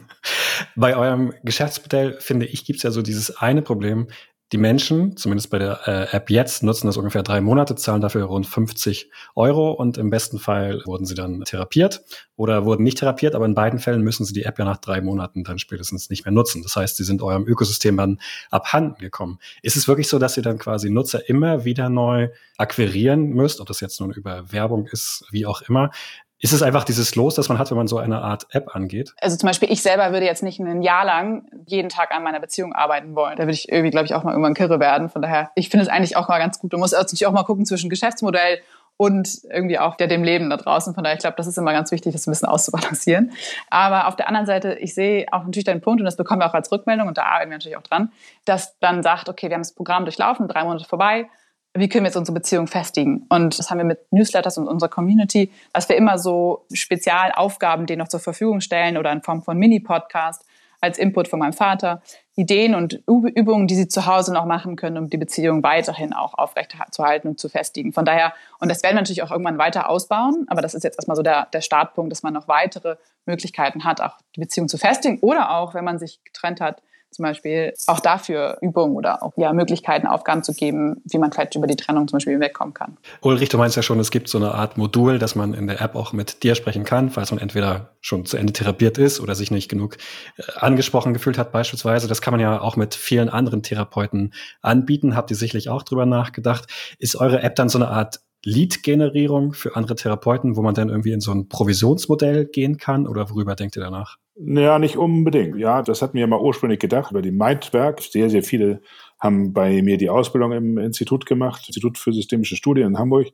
bei 0.76 0.96
eurem 0.96 1.32
Geschäftsmodell, 1.44 2.18
finde 2.20 2.46
ich, 2.46 2.64
gibt 2.64 2.78
es 2.78 2.82
ja 2.82 2.90
so 2.90 3.00
dieses 3.00 3.36
eine 3.36 3.62
Problem, 3.62 4.08
die 4.52 4.58
Menschen, 4.58 5.16
zumindest 5.16 5.50
bei 5.50 5.58
der 5.58 5.80
äh, 5.86 6.16
App 6.16 6.30
jetzt, 6.30 6.62
nutzen 6.62 6.86
das 6.86 6.96
ungefähr 6.96 7.24
drei 7.24 7.40
Monate, 7.40 7.74
zahlen 7.74 8.00
dafür 8.00 8.24
rund 8.24 8.46
50 8.46 9.10
Euro 9.34 9.72
und 9.72 9.98
im 9.98 10.08
besten 10.08 10.38
Fall 10.38 10.82
wurden 10.84 11.04
sie 11.04 11.16
dann 11.16 11.42
therapiert 11.42 12.04
oder 12.36 12.64
wurden 12.64 12.84
nicht 12.84 12.98
therapiert, 12.98 13.34
aber 13.34 13.44
in 13.44 13.54
beiden 13.54 13.80
Fällen 13.80 14.02
müssen 14.02 14.24
sie 14.24 14.34
die 14.34 14.44
App 14.44 14.58
ja 14.58 14.64
nach 14.64 14.76
drei 14.76 15.00
Monaten 15.00 15.42
dann 15.42 15.58
spätestens 15.58 16.10
nicht 16.10 16.24
mehr 16.24 16.32
nutzen. 16.32 16.62
Das 16.62 16.76
heißt, 16.76 16.96
sie 16.96 17.02
sind 17.02 17.22
eurem 17.22 17.44
Ökosystem 17.46 17.96
dann 17.96 18.20
abhanden 18.50 19.00
gekommen. 19.00 19.40
Ist 19.62 19.76
es 19.76 19.88
wirklich 19.88 20.06
so, 20.06 20.20
dass 20.20 20.36
ihr 20.36 20.44
dann 20.44 20.58
quasi 20.58 20.90
Nutzer 20.90 21.28
immer 21.28 21.64
wieder 21.64 21.88
neu 21.88 22.28
akquirieren 22.56 23.30
müsst, 23.30 23.60
ob 23.60 23.66
das 23.66 23.80
jetzt 23.80 24.00
nun 24.00 24.12
über 24.12 24.52
Werbung 24.52 24.86
ist, 24.86 25.24
wie 25.30 25.44
auch 25.44 25.62
immer, 25.62 25.90
ist 26.38 26.52
es 26.52 26.62
einfach 26.62 26.84
dieses 26.84 27.14
Los, 27.14 27.34
das 27.34 27.48
man 27.48 27.58
hat, 27.58 27.70
wenn 27.70 27.78
man 27.78 27.86
so 27.86 27.98
eine 27.98 28.20
Art 28.20 28.46
App 28.50 28.74
angeht? 28.74 29.14
Also 29.20 29.36
zum 29.36 29.46
Beispiel, 29.46 29.70
ich 29.72 29.82
selber 29.82 30.12
würde 30.12 30.26
jetzt 30.26 30.42
nicht 30.42 30.60
ein 30.60 30.82
Jahr 30.82 31.04
lang 31.04 31.46
jeden 31.66 31.88
Tag 31.88 32.12
an 32.14 32.22
meiner 32.22 32.40
Beziehung 32.40 32.74
arbeiten 32.74 33.14
wollen. 33.14 33.36
Da 33.36 33.44
würde 33.44 33.52
ich 33.52 33.70
irgendwie, 33.70 33.90
glaube 33.90 34.06
ich, 34.06 34.14
auch 34.14 34.22
mal 34.22 34.32
irgendwann 34.32 34.54
kirre 34.54 34.78
werden. 34.78 35.08
Von 35.08 35.22
daher, 35.22 35.50
ich 35.54 35.70
finde 35.70 35.84
es 35.84 35.90
eigentlich 35.90 36.16
auch 36.16 36.28
mal 36.28 36.38
ganz 36.38 36.58
gut. 36.58 36.72
Du 36.72 36.78
musst 36.78 36.92
natürlich 36.92 37.26
auch 37.26 37.32
mal 37.32 37.44
gucken 37.44 37.64
zwischen 37.64 37.88
Geschäftsmodell 37.88 38.58
und 38.98 39.28
irgendwie 39.50 39.78
auch 39.78 39.96
der 39.96 40.08
dem 40.08 40.24
Leben 40.24 40.50
da 40.50 40.56
draußen. 40.56 40.94
Von 40.94 41.04
daher, 41.04 41.16
ich 41.16 41.22
glaube, 41.22 41.36
das 41.36 41.46
ist 41.46 41.58
immer 41.58 41.72
ganz 41.72 41.90
wichtig, 41.90 42.12
das 42.12 42.26
ein 42.26 42.30
bisschen 42.30 42.48
auszubalancieren. 42.48 43.32
Aber 43.70 44.06
auf 44.06 44.16
der 44.16 44.28
anderen 44.28 44.46
Seite, 44.46 44.74
ich 44.74 44.94
sehe 44.94 45.26
auch 45.32 45.44
natürlich 45.44 45.64
deinen 45.64 45.80
Punkt 45.80 46.00
und 46.00 46.04
das 46.04 46.16
bekommen 46.16 46.40
wir 46.40 46.46
auch 46.46 46.54
als 46.54 46.70
Rückmeldung 46.70 47.08
und 47.08 47.16
da 47.16 47.24
arbeiten 47.24 47.50
wir 47.50 47.56
natürlich 47.56 47.76
auch 47.76 47.82
dran, 47.82 48.12
dass 48.44 48.78
dann 48.78 49.02
sagt, 49.02 49.28
okay, 49.28 49.48
wir 49.48 49.54
haben 49.54 49.62
das 49.62 49.74
Programm 49.74 50.04
durchlaufen, 50.04 50.48
drei 50.48 50.64
Monate 50.64 50.84
vorbei 50.84 51.28
wie 51.78 51.88
können 51.88 52.04
wir 52.04 52.08
jetzt 52.08 52.16
unsere 52.16 52.34
Beziehung 52.34 52.66
festigen? 52.66 53.26
Und 53.28 53.58
das 53.58 53.70
haben 53.70 53.78
wir 53.78 53.84
mit 53.84 54.00
Newsletters 54.12 54.58
und 54.58 54.68
unserer 54.68 54.88
Community, 54.88 55.50
dass 55.72 55.88
wir 55.88 55.96
immer 55.96 56.18
so 56.18 56.66
Spezialaufgaben 56.72 57.86
denen 57.86 58.00
noch 58.00 58.08
zur 58.08 58.20
Verfügung 58.20 58.60
stellen 58.60 58.96
oder 58.96 59.12
in 59.12 59.22
Form 59.22 59.42
von 59.42 59.56
Mini-Podcast 59.56 60.44
als 60.80 60.98
Input 60.98 61.28
von 61.28 61.38
meinem 61.38 61.52
Vater, 61.52 62.02
Ideen 62.34 62.74
und 62.74 63.02
Übungen, 63.06 63.66
die 63.66 63.74
sie 63.74 63.88
zu 63.88 64.06
Hause 64.06 64.32
noch 64.32 64.44
machen 64.44 64.76
können, 64.76 64.98
um 64.98 65.08
die 65.08 65.16
Beziehung 65.16 65.62
weiterhin 65.62 66.12
auch 66.12 66.34
aufrechtzuerhalten 66.34 67.28
und 67.28 67.40
zu 67.40 67.48
festigen. 67.48 67.92
Von 67.92 68.04
daher, 68.04 68.34
und 68.60 68.70
das 68.70 68.82
werden 68.82 68.94
wir 68.94 69.00
natürlich 69.00 69.22
auch 69.22 69.30
irgendwann 69.30 69.58
weiter 69.58 69.88
ausbauen, 69.88 70.46
aber 70.48 70.60
das 70.60 70.74
ist 70.74 70.84
jetzt 70.84 70.98
erstmal 70.98 71.16
so 71.16 71.22
der, 71.22 71.46
der 71.52 71.62
Startpunkt, 71.62 72.12
dass 72.12 72.22
man 72.22 72.34
noch 72.34 72.46
weitere 72.46 72.96
Möglichkeiten 73.24 73.84
hat, 73.84 74.00
auch 74.00 74.18
die 74.34 74.40
Beziehung 74.40 74.68
zu 74.68 74.76
festigen 74.76 75.18
oder 75.20 75.50
auch, 75.50 75.72
wenn 75.74 75.84
man 75.84 75.98
sich 75.98 76.22
getrennt 76.24 76.60
hat, 76.60 76.82
zum 77.10 77.22
Beispiel 77.22 77.72
auch 77.86 78.00
dafür 78.00 78.58
Übungen 78.60 78.94
oder 78.94 79.22
auch 79.22 79.32
ja, 79.36 79.52
Möglichkeiten, 79.52 80.06
Aufgaben 80.06 80.42
zu 80.42 80.52
geben, 80.52 81.02
wie 81.04 81.18
man 81.18 81.32
vielleicht 81.32 81.54
über 81.54 81.66
die 81.66 81.76
Trennung 81.76 82.08
zum 82.08 82.16
Beispiel 82.16 82.40
wegkommen 82.40 82.74
kann. 82.74 82.96
Ulrich, 83.22 83.48
du 83.48 83.58
meinst 83.58 83.76
ja 83.76 83.82
schon, 83.82 83.98
es 84.00 84.10
gibt 84.10 84.28
so 84.28 84.38
eine 84.38 84.52
Art 84.52 84.76
Modul, 84.76 85.18
dass 85.18 85.34
man 85.34 85.54
in 85.54 85.66
der 85.66 85.80
App 85.80 85.94
auch 85.94 86.12
mit 86.12 86.42
dir 86.42 86.54
sprechen 86.54 86.84
kann, 86.84 87.10
falls 87.10 87.30
man 87.30 87.40
entweder 87.40 87.96
schon 88.00 88.26
zu 88.26 88.36
Ende 88.36 88.52
therapiert 88.52 88.98
ist 88.98 89.20
oder 89.20 89.34
sich 89.34 89.50
nicht 89.50 89.68
genug 89.68 89.96
äh, 90.36 90.42
angesprochen 90.56 91.14
gefühlt 91.14 91.38
hat 91.38 91.52
beispielsweise. 91.52 92.08
Das 92.08 92.20
kann 92.20 92.32
man 92.32 92.40
ja 92.40 92.60
auch 92.60 92.76
mit 92.76 92.94
vielen 92.94 93.28
anderen 93.28 93.62
Therapeuten 93.62 94.34
anbieten. 94.60 95.16
Habt 95.16 95.30
ihr 95.30 95.36
sicherlich 95.36 95.68
auch 95.68 95.82
drüber 95.82 96.06
nachgedacht? 96.06 96.66
Ist 96.98 97.16
eure 97.16 97.42
App 97.42 97.56
dann 97.56 97.68
so 97.68 97.78
eine 97.78 97.88
Art 97.88 98.20
Lead-Generierung 98.44 99.54
für 99.54 99.74
andere 99.74 99.96
Therapeuten, 99.96 100.56
wo 100.56 100.62
man 100.62 100.74
dann 100.74 100.88
irgendwie 100.88 101.12
in 101.12 101.20
so 101.20 101.32
ein 101.32 101.48
Provisionsmodell 101.48 102.46
gehen 102.46 102.76
kann 102.76 103.06
oder 103.06 103.30
worüber 103.30 103.56
denkt 103.56 103.76
ihr 103.76 103.82
danach? 103.82 104.18
Ja, 104.38 104.78
nicht 104.78 104.98
unbedingt. 104.98 105.56
Ja, 105.56 105.80
das 105.80 106.02
hatten 106.02 106.18
wir 106.18 106.26
mal 106.26 106.40
ursprünglich 106.40 106.78
gedacht 106.78 107.10
über 107.10 107.22
die 107.22 107.30
Mindwerk. 107.30 108.02
Sehr, 108.02 108.28
sehr 108.28 108.42
viele 108.42 108.82
haben 109.18 109.54
bei 109.54 109.80
mir 109.80 109.96
die 109.96 110.10
Ausbildung 110.10 110.52
im 110.52 110.76
Institut 110.76 111.24
gemacht, 111.24 111.64
Institut 111.68 111.96
für 111.96 112.12
systemische 112.12 112.54
Studien 112.54 112.88
in 112.88 112.98
Hamburg, 112.98 113.28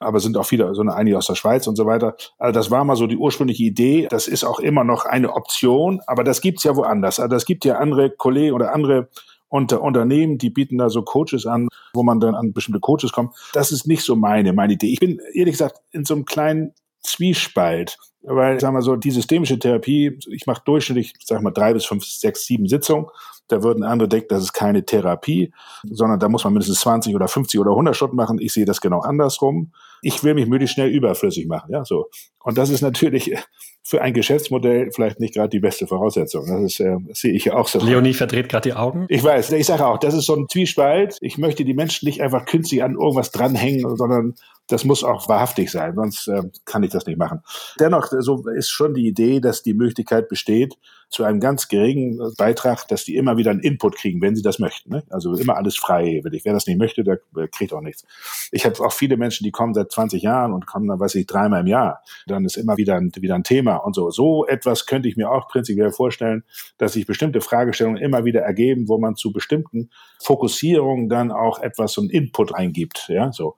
aber 0.00 0.20
sind 0.20 0.38
auch 0.38 0.46
viele, 0.46 0.74
so 0.74 0.80
einige 0.82 1.18
aus 1.18 1.26
der 1.26 1.34
Schweiz 1.34 1.66
und 1.66 1.76
so 1.76 1.84
weiter. 1.84 2.16
Also 2.38 2.58
das 2.58 2.70
war 2.70 2.82
mal 2.84 2.96
so 2.96 3.06
die 3.06 3.18
ursprüngliche 3.18 3.62
Idee. 3.62 4.06
Das 4.08 4.26
ist 4.26 4.42
auch 4.42 4.58
immer 4.58 4.84
noch 4.84 5.04
eine 5.04 5.34
Option, 5.34 6.00
aber 6.06 6.24
das 6.24 6.40
gibt's 6.40 6.64
ja 6.64 6.74
woanders. 6.76 7.20
Also 7.20 7.36
es 7.36 7.44
gibt 7.44 7.66
ja 7.66 7.76
andere 7.76 8.08
Kollegen 8.08 8.54
oder 8.54 8.74
andere 8.74 9.10
unter 9.48 9.82
Unternehmen, 9.82 10.38
die 10.38 10.50
bieten 10.50 10.78
da 10.78 10.88
so 10.88 11.02
Coaches 11.02 11.44
an, 11.44 11.68
wo 11.92 12.02
man 12.02 12.20
dann 12.20 12.34
an 12.34 12.54
bestimmte 12.54 12.80
Coaches 12.80 13.12
kommt. 13.12 13.34
Das 13.52 13.70
ist 13.70 13.86
nicht 13.86 14.02
so 14.02 14.16
meine, 14.16 14.54
meine 14.54 14.74
Idee. 14.74 14.92
Ich 14.92 15.00
bin 15.00 15.20
ehrlich 15.34 15.54
gesagt 15.54 15.76
in 15.90 16.06
so 16.06 16.14
einem 16.14 16.24
kleinen 16.24 16.72
Zwiespalt, 17.02 17.98
weil, 18.28 18.60
sagen 18.60 18.76
wir 18.76 18.82
so, 18.82 18.96
die 18.96 19.10
systemische 19.10 19.58
Therapie, 19.58 20.18
ich 20.28 20.46
mache 20.46 20.62
durchschnittlich, 20.64 21.14
sag 21.24 21.42
mal, 21.42 21.50
drei 21.50 21.72
bis 21.72 21.84
fünf, 21.86 22.04
sechs, 22.04 22.44
sieben 22.44 22.68
Sitzungen. 22.68 23.06
Da 23.48 23.62
würden 23.62 23.82
andere 23.82 24.08
denken, 24.08 24.28
das 24.28 24.42
ist 24.42 24.52
keine 24.52 24.84
Therapie, 24.84 25.52
sondern 25.84 26.20
da 26.20 26.28
muss 26.28 26.44
man 26.44 26.52
mindestens 26.52 26.80
20 26.80 27.14
oder 27.14 27.28
50 27.28 27.58
oder 27.58 27.70
100 27.70 27.96
Stunden 27.96 28.16
machen. 28.16 28.38
Ich 28.38 28.52
sehe 28.52 28.66
das 28.66 28.80
genau 28.80 29.00
andersrum. 29.00 29.72
Ich 30.02 30.22
will 30.24 30.34
mich 30.34 30.46
möglichst 30.46 30.74
schnell 30.74 30.88
überflüssig 30.88 31.46
machen, 31.46 31.72
ja, 31.72 31.84
so. 31.84 32.06
Und 32.40 32.56
das 32.56 32.70
ist 32.70 32.82
natürlich 32.82 33.34
für 33.82 34.02
ein 34.02 34.12
Geschäftsmodell 34.12 34.90
vielleicht 34.92 35.18
nicht 35.18 35.34
gerade 35.34 35.48
die 35.48 35.60
beste 35.60 35.86
Voraussetzung. 35.86 36.46
Das, 36.46 36.62
ist, 36.62 36.80
äh, 36.80 36.96
das 37.06 37.20
sehe 37.20 37.32
ich 37.32 37.46
ja 37.46 37.54
auch 37.54 37.68
so. 37.68 37.78
Leonie 37.78 38.14
verdreht 38.14 38.48
gerade 38.48 38.68
die 38.68 38.74
Augen. 38.74 39.06
Ich 39.08 39.24
weiß, 39.24 39.52
ich 39.52 39.66
sage 39.66 39.86
auch, 39.86 39.98
das 39.98 40.14
ist 40.14 40.26
so 40.26 40.36
ein 40.36 40.46
Zwiespalt. 40.50 41.16
Ich 41.20 41.38
möchte 41.38 41.64
die 41.64 41.74
Menschen 41.74 42.06
nicht 42.06 42.20
einfach 42.20 42.44
künstlich 42.44 42.82
an 42.82 42.94
irgendwas 42.94 43.30
dranhängen, 43.30 43.96
sondern 43.96 44.34
das 44.66 44.84
muss 44.84 45.04
auch 45.04 45.28
wahrhaftig 45.28 45.70
sein, 45.70 45.94
sonst 45.94 46.28
äh, 46.28 46.42
kann 46.66 46.82
ich 46.82 46.90
das 46.90 47.06
nicht 47.06 47.18
machen. 47.18 47.40
Dennoch, 47.80 48.08
so 48.18 48.46
ist 48.48 48.68
schon 48.68 48.92
die 48.92 49.06
Idee, 49.06 49.40
dass 49.40 49.62
die 49.62 49.74
Möglichkeit 49.74 50.28
besteht, 50.28 50.74
zu 51.10 51.24
einem 51.24 51.40
ganz 51.40 51.68
geringen 51.68 52.20
Beitrag, 52.36 52.86
dass 52.88 53.04
die 53.04 53.16
immer 53.16 53.36
wieder 53.36 53.50
einen 53.50 53.60
Input 53.60 53.96
kriegen, 53.96 54.20
wenn 54.20 54.36
sie 54.36 54.42
das 54.42 54.58
möchten. 54.58 54.90
Ne? 54.90 55.04
Also 55.08 55.34
immer 55.34 55.56
alles 55.56 55.76
freiwillig. 55.76 56.44
Wer 56.44 56.52
das 56.52 56.66
nicht 56.66 56.78
möchte, 56.78 57.02
der 57.02 57.18
kriegt 57.48 57.72
auch 57.72 57.80
nichts. 57.80 58.04
Ich 58.52 58.66
habe 58.66 58.78
auch 58.84 58.92
viele 58.92 59.16
Menschen, 59.16 59.44
die 59.44 59.50
kommen 59.50 59.72
seit 59.72 59.90
20 59.90 60.22
Jahren 60.22 60.52
und 60.52 60.66
kommen 60.66 60.86
dann, 60.86 61.00
weiß 61.00 61.14
ich, 61.14 61.26
dreimal 61.26 61.62
im 61.62 61.66
Jahr. 61.66 62.02
Dann 62.26 62.44
ist 62.44 62.56
immer 62.56 62.76
wieder 62.76 62.96
ein, 62.96 63.10
wieder 63.16 63.34
ein 63.34 63.44
Thema 63.44 63.76
und 63.76 63.94
so. 63.94 64.10
So 64.10 64.46
etwas 64.46 64.86
könnte 64.86 65.08
ich 65.08 65.16
mir 65.16 65.30
auch 65.30 65.48
prinzipiell 65.48 65.92
vorstellen, 65.92 66.44
dass 66.76 66.92
sich 66.92 67.06
bestimmte 67.06 67.40
Fragestellungen 67.40 68.02
immer 68.02 68.24
wieder 68.24 68.42
ergeben, 68.42 68.88
wo 68.88 68.98
man 68.98 69.16
zu 69.16 69.32
bestimmten 69.32 69.90
Fokussierungen 70.20 71.08
dann 71.08 71.30
auch 71.30 71.60
etwas 71.60 71.92
so 71.92 72.00
einen 72.00 72.10
Input 72.10 72.54
eingibt. 72.54 73.06
Ja, 73.08 73.32
so. 73.32 73.56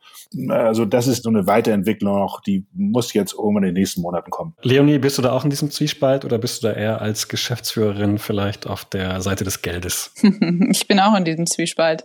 Also 0.48 0.84
das 0.84 1.06
ist 1.06 1.24
so 1.24 1.28
eine 1.28 1.46
Weiterentwicklung 1.46 2.14
noch, 2.14 2.40
die 2.40 2.66
muss 2.72 3.12
jetzt 3.12 3.34
irgendwann 3.34 3.64
in 3.64 3.74
den 3.74 3.80
nächsten 3.80 4.02
Monaten 4.02 4.30
kommen. 4.30 4.54
Leonie, 4.62 4.98
bist 4.98 5.18
du 5.18 5.22
da 5.22 5.32
auch 5.32 5.44
in 5.44 5.50
diesem 5.50 5.70
Zwiespalt 5.70 6.24
oder 6.24 6.38
bist 6.38 6.62
du 6.62 6.68
da 6.68 6.74
eher 6.74 7.00
als 7.00 7.28
Geschäftsführerin 7.28 8.18
vielleicht 8.18 8.66
auf 8.66 8.84
der 8.84 9.20
Seite 9.20 9.44
des 9.44 9.62
Geldes? 9.62 10.12
ich 10.70 10.86
bin 10.86 11.00
auch 11.00 11.16
in 11.16 11.24
diesem 11.24 11.46
Zwiespalt. 11.46 12.04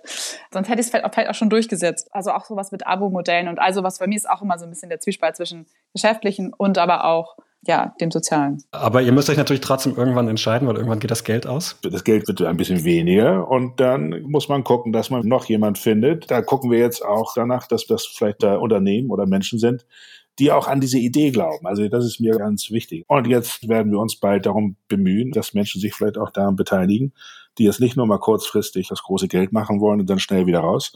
Sonst 0.52 0.70
hätte 0.70 0.80
ich 0.80 0.88
es 0.88 0.90
vielleicht 0.90 1.06
auch, 1.06 1.14
vielleicht 1.14 1.30
auch 1.30 1.36
schon 1.36 1.50
durchgesetzt. 1.50 2.10
Also 2.12 2.32
auch 2.32 2.46
sowas 2.46 2.72
mit 2.72 2.88
Abo-Modellen 2.88 3.48
und 3.48 3.60
also 3.60 3.84
was 3.84 4.00
bei 4.00 4.08
mir 4.08 4.16
ist 4.16 4.30
auch 4.30 4.42
immer 4.42 4.58
so 4.58 4.66
ein 4.66 4.70
bisschen 4.70 4.90
der 4.90 5.00
Zwiespalt 5.00 5.36
zwischen 5.36 5.66
geschäftlichen 5.94 6.54
und 6.54 6.78
aber 6.78 7.06
auch 7.06 7.36
ja, 7.68 7.94
dem 8.00 8.12
Sozialen. 8.12 8.64
Aber 8.72 9.02
ihr 9.02 9.12
müsst 9.12 9.30
euch 9.30 9.38
natürlich 9.38 9.62
trotzdem 9.62 9.96
irgendwann 9.96 10.28
entscheiden, 10.28 10.68
weil 10.68 10.76
irgendwann 10.76 11.00
geht 11.00 11.12
das 11.12 11.24
Geld 11.24 11.48
aus. 11.48 11.78
Das 11.82 12.04
Geld 12.04 12.28
wird 12.28 12.42
ein 12.42 12.58
bisschen 12.58 12.84
weniger 12.84 13.50
und 13.50 13.80
dann 13.80 14.22
muss 14.24 14.50
man 14.50 14.64
gucken, 14.64 14.92
dass 14.92 15.10
man 15.10 15.28
noch 15.28 15.46
jemand 15.46 15.78
findet. 15.78 16.30
Da 16.30 16.42
gucken 16.42 16.72
wir 16.72 16.80
jetzt 16.80 17.04
auch 17.04 17.34
danach, 17.36 17.68
dass 17.68 17.86
das 17.88 18.06
vielleicht 18.06 18.44
da 18.44 18.58
Unternehmen 18.58 19.10
oder 19.10 19.26
Menschen 19.26 19.60
sind, 19.60 19.86
die 20.40 20.52
auch 20.52 20.68
an 20.68 20.82
diese 20.82 21.00
Idee 21.00 21.32
glauben. 21.32 21.66
Also 21.66 21.88
das 21.88 22.06
ist 22.06 22.20
mir 22.20 22.38
ganz 22.38 22.70
wichtig. 22.72 23.06
Und 23.08 23.28
jetzt 23.28 23.68
werden 23.68 23.92
wir 23.92 24.00
uns 24.00 24.18
bald 24.18 24.46
darum 24.46 24.76
bemühen, 24.88 25.32
dass 25.32 25.54
Menschen 25.54 25.80
sich 25.80 25.94
vielleicht 25.94 26.18
auch 26.18 26.30
daran 26.30 26.56
beteiligen, 26.56 27.14
die 27.58 27.64
jetzt 27.64 27.80
nicht 27.80 27.96
nur 27.96 28.06
mal 28.06 28.20
kurzfristig 28.20 28.90
das 28.90 29.02
große 29.04 29.28
Geld 29.28 29.54
machen 29.54 29.80
wollen 29.80 30.02
und 30.02 30.10
dann 30.10 30.20
schnell 30.20 30.46
wieder 30.46 30.60
raus, 30.60 30.94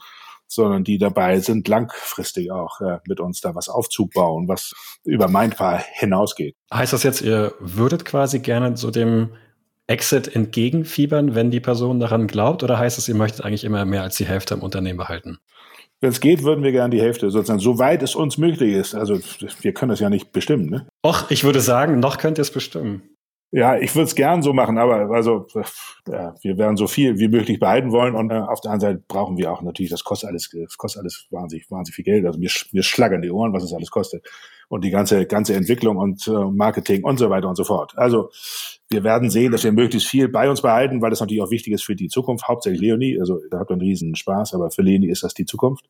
sondern 0.50 0.84
die 0.84 0.98
dabei 0.98 1.40
sind, 1.40 1.68
langfristig 1.68 2.52
auch 2.52 2.82
äh, 2.82 2.98
mit 3.08 3.20
uns 3.20 3.40
da 3.40 3.56
was 3.56 3.70
aufzubauen, 3.70 4.48
was 4.48 4.74
über 5.06 5.28
Mindbar 5.28 5.84
hinausgeht. 5.94 6.56
Heißt 6.74 6.92
das 6.92 7.04
jetzt, 7.04 7.22
ihr 7.22 7.54
würdet 7.60 8.04
quasi 8.04 8.40
gerne 8.40 8.76
so 8.76 8.92
dem 8.92 9.30
Exit 9.88 10.36
entgegenfiebern, 10.36 11.36
wenn 11.36 11.52
die 11.52 11.60
Person 11.60 12.00
daran 12.00 12.28
glaubt, 12.28 12.64
oder 12.64 12.78
heißt 12.78 12.98
es, 12.98 13.08
ihr 13.08 13.16
möchtet 13.16 13.46
eigentlich 13.46 13.64
immer 13.64 13.86
mehr 13.86 14.04
als 14.04 14.18
die 14.18 14.26
Hälfte 14.26 14.56
im 14.56 14.62
Unternehmen 14.62 14.98
behalten? 14.98 15.40
Wenn 16.02 16.12
es 16.12 16.22
geht, 16.22 16.44
würden 16.44 16.64
wir 16.64 16.72
gerne 16.72 16.96
die 16.96 17.02
Hälfte 17.02 17.30
sozusagen, 17.30 17.60
soweit 17.60 18.02
es 18.04 18.16
uns 18.16 18.38
möglich 18.38 18.74
ist. 18.74 18.96
Also 18.96 19.20
wir 19.62 19.74
können 19.74 19.90
das 19.90 20.00
ja 20.00 20.10
nicht 20.10 20.32
bestimmen. 20.32 20.70
Ne? 20.70 20.88
Och, 21.06 21.30
ich 21.30 21.44
würde 21.44 21.60
sagen, 21.60 22.00
noch 22.00 22.18
könnt 22.18 22.40
ihr 22.40 22.44
es 22.44 22.52
bestimmen. 22.52 23.02
Ja, 23.52 23.78
ich 23.80 23.96
würde 23.96 24.06
es 24.06 24.14
gern 24.14 24.44
so 24.44 24.54
machen, 24.54 24.78
aber 24.78 25.10
also 25.10 25.48
ja, 26.08 26.36
wir 26.44 26.58
werden 26.60 26.78
so 26.78 26.86
viel 26.86 27.18
wie 27.18 27.28
möglich 27.28 27.60
behalten 27.60 27.92
wollen 27.92 28.14
und 28.14 28.30
äh, 28.30 28.36
auf 28.36 28.62
der 28.62 28.72
anderen 28.72 28.94
Seite 28.94 29.04
brauchen 29.08 29.38
wir 29.38 29.52
auch 29.52 29.64
natürlich, 29.64 29.90
das 29.90 30.04
kostet 30.04 30.30
alles, 30.30 30.52
das 30.52 30.78
kostet 30.78 31.02
alles 31.02 31.26
wahnsinnig, 31.32 31.70
wahnsinnig 31.72 31.96
viel 31.96 32.06
Geld. 32.06 32.26
Also 32.28 32.38
mir, 32.38 32.52
mir 32.74 32.84
schlagern 32.84 33.24
die 33.24 33.32
Ohren, 33.32 33.52
was 33.52 33.64
es 33.64 33.74
alles 33.74 33.90
kostet 33.90 34.24
und 34.68 34.84
die 34.84 34.92
ganze 34.92 35.26
ganze 35.26 35.56
Entwicklung 35.56 35.98
und 35.98 36.28
äh, 36.28 36.32
Marketing 36.32 37.04
und 37.04 37.18
so 37.18 37.32
weiter 37.32 37.50
und 37.50 37.56
so 37.56 37.64
fort. 37.64 37.94
Also 37.98 38.30
wir 38.88 39.04
werden 39.04 39.32
sehen, 39.32 39.52
dass 39.52 39.64
wir 39.64 39.72
möglichst 39.72 40.08
viel 40.08 40.30
bei 40.30 40.48
uns 40.48 40.62
behalten, 40.62 41.02
weil 41.02 41.10
das 41.10 41.20
natürlich 41.20 41.42
auch 41.42 41.52
wichtig 41.52 41.74
ist 41.74 41.84
für 41.84 41.96
die 41.96 42.08
Zukunft. 42.08 42.48
Hauptsächlich 42.48 42.82
Leonie, 42.82 43.20
also 43.20 43.40
da 43.50 43.60
hat 43.60 43.70
man 43.72 43.80
einen 43.80 43.88
riesen 43.88 44.16
Spaß, 44.16 44.54
aber 44.54 44.70
für 44.70 44.84
Leonie 44.84 45.10
ist 45.10 45.24
das 45.24 45.34
die 45.34 45.46
Zukunft. 45.46 45.86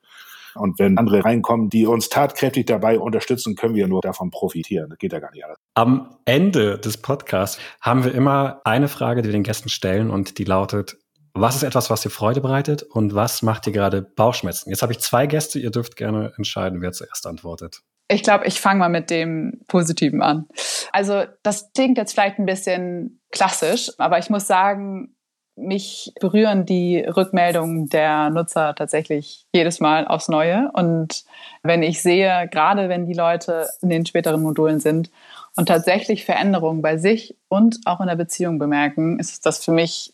Und 0.56 0.80
wenn 0.80 0.98
andere 0.98 1.24
reinkommen, 1.24 1.70
die 1.70 1.86
uns 1.86 2.10
tatkräftig 2.10 2.66
dabei 2.66 3.00
unterstützen, 3.00 3.56
können 3.56 3.76
wir 3.76 3.88
nur 3.88 4.02
davon 4.02 4.32
profitieren. 4.32 4.90
Das 4.90 4.98
geht 4.98 5.14
ja 5.14 5.20
gar 5.20 5.32
nicht 5.32 5.46
alles. 5.46 5.58
Am 5.76 6.18
Ende 6.26 6.78
des 6.78 6.98
Podcasts 6.98 7.60
haben 7.82 8.04
wir 8.04 8.14
immer 8.14 8.62
eine 8.66 8.88
Frage, 8.88 9.22
die 9.22 9.30
wir 9.30 9.34
den 9.34 9.44
Gästen 9.44 9.70
stellen 9.70 10.10
und 10.10 10.38
die 10.38 10.44
lautet, 10.44 10.98
was 11.34 11.56
ist 11.56 11.64
etwas, 11.64 11.90
was 11.90 12.02
dir 12.02 12.10
Freude 12.10 12.42
bereitet 12.42 12.84
und 12.84 13.16
was 13.16 13.42
macht 13.42 13.66
dir 13.66 13.72
gerade 13.72 14.02
Bauchschmerzen? 14.02 14.70
Jetzt 14.70 14.82
habe 14.82 14.94
ich 14.94 15.00
zwei 15.00 15.28
Gäste, 15.28 15.60
ihr 15.60 15.72
dürft 15.72 15.96
gerne 15.96 16.34
entscheiden, 16.38 16.82
wer 16.82 16.92
zuerst 16.92 17.26
antwortet. 17.28 17.82
Ich 18.12 18.24
glaube, 18.24 18.48
ich 18.48 18.60
fange 18.60 18.80
mal 18.80 18.90
mit 18.90 19.12
dem 19.12 19.62
Positiven 19.68 20.24
an. 20.24 20.48
Also 20.92 21.26
das 21.44 21.72
klingt 21.74 21.98
jetzt 21.98 22.14
vielleicht 22.14 22.40
ein 22.40 22.46
bisschen 22.46 23.22
klassisch, 23.32 23.92
aber 24.00 24.18
ich 24.18 24.32
muss 24.32 24.48
sagen, 24.48 25.16
mich 25.60 26.14
berühren 26.20 26.66
die 26.66 27.00
Rückmeldungen 27.00 27.90
der 27.90 28.30
Nutzer 28.30 28.76
tatsächlich 28.76 29.46
jedes 29.54 29.80
Mal 29.80 30.08
aufs 30.08 30.30
Neue. 30.30 30.72
Und 30.74 31.24
wenn 31.64 31.84
ich 31.84 32.02
sehe, 32.02 32.48
gerade 32.52 32.90
wenn 32.90 33.06
die 33.06 33.14
Leute 33.14 33.68
in 33.82 33.90
den 33.90 34.06
späteren 34.06 34.42
Modulen 34.42 34.80
sind 34.80 35.10
und 35.56 35.68
tatsächlich 35.68 36.26
Veränderungen 36.26 36.82
bei 36.82 36.98
sich 36.98 37.36
und 37.48 37.80
auch 37.86 38.00
in 38.00 38.08
der 38.08 38.16
Beziehung 38.16 38.60
bemerken, 38.60 39.20
ist 39.20 39.46
das 39.46 39.64
für 39.64 39.72
mich 39.72 40.14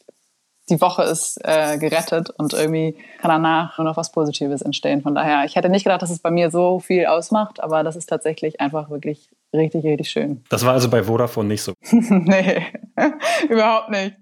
die 0.69 0.81
Woche 0.81 1.03
ist 1.03 1.39
äh, 1.43 1.77
gerettet 1.77 2.31
und 2.31 2.53
irgendwie 2.53 2.97
kann 3.19 3.29
danach 3.29 3.77
nur 3.77 3.85
noch 3.85 3.97
was 3.97 4.11
Positives 4.11 4.63
entstehen. 4.63 5.01
Von 5.01 5.13
daher, 5.13 5.45
ich 5.45 5.55
hätte 5.55 5.69
nicht 5.69 5.83
gedacht, 5.83 6.01
dass 6.01 6.09
es 6.09 6.19
bei 6.19 6.31
mir 6.31 6.49
so 6.49 6.79
viel 6.79 7.05
ausmacht, 7.05 7.61
aber 7.61 7.83
das 7.83 7.95
ist 7.95 8.07
tatsächlich 8.07 8.59
einfach 8.59 8.89
wirklich 8.89 9.29
richtig, 9.55 9.83
richtig 9.83 10.09
schön. 10.09 10.43
Das 10.49 10.65
war 10.65 10.73
also 10.73 10.89
bei 10.89 11.03
Vodafone 11.03 11.47
nicht 11.47 11.61
so. 11.61 11.73
nee, 11.81 12.61
überhaupt 13.49 13.89
nicht. 13.89 14.15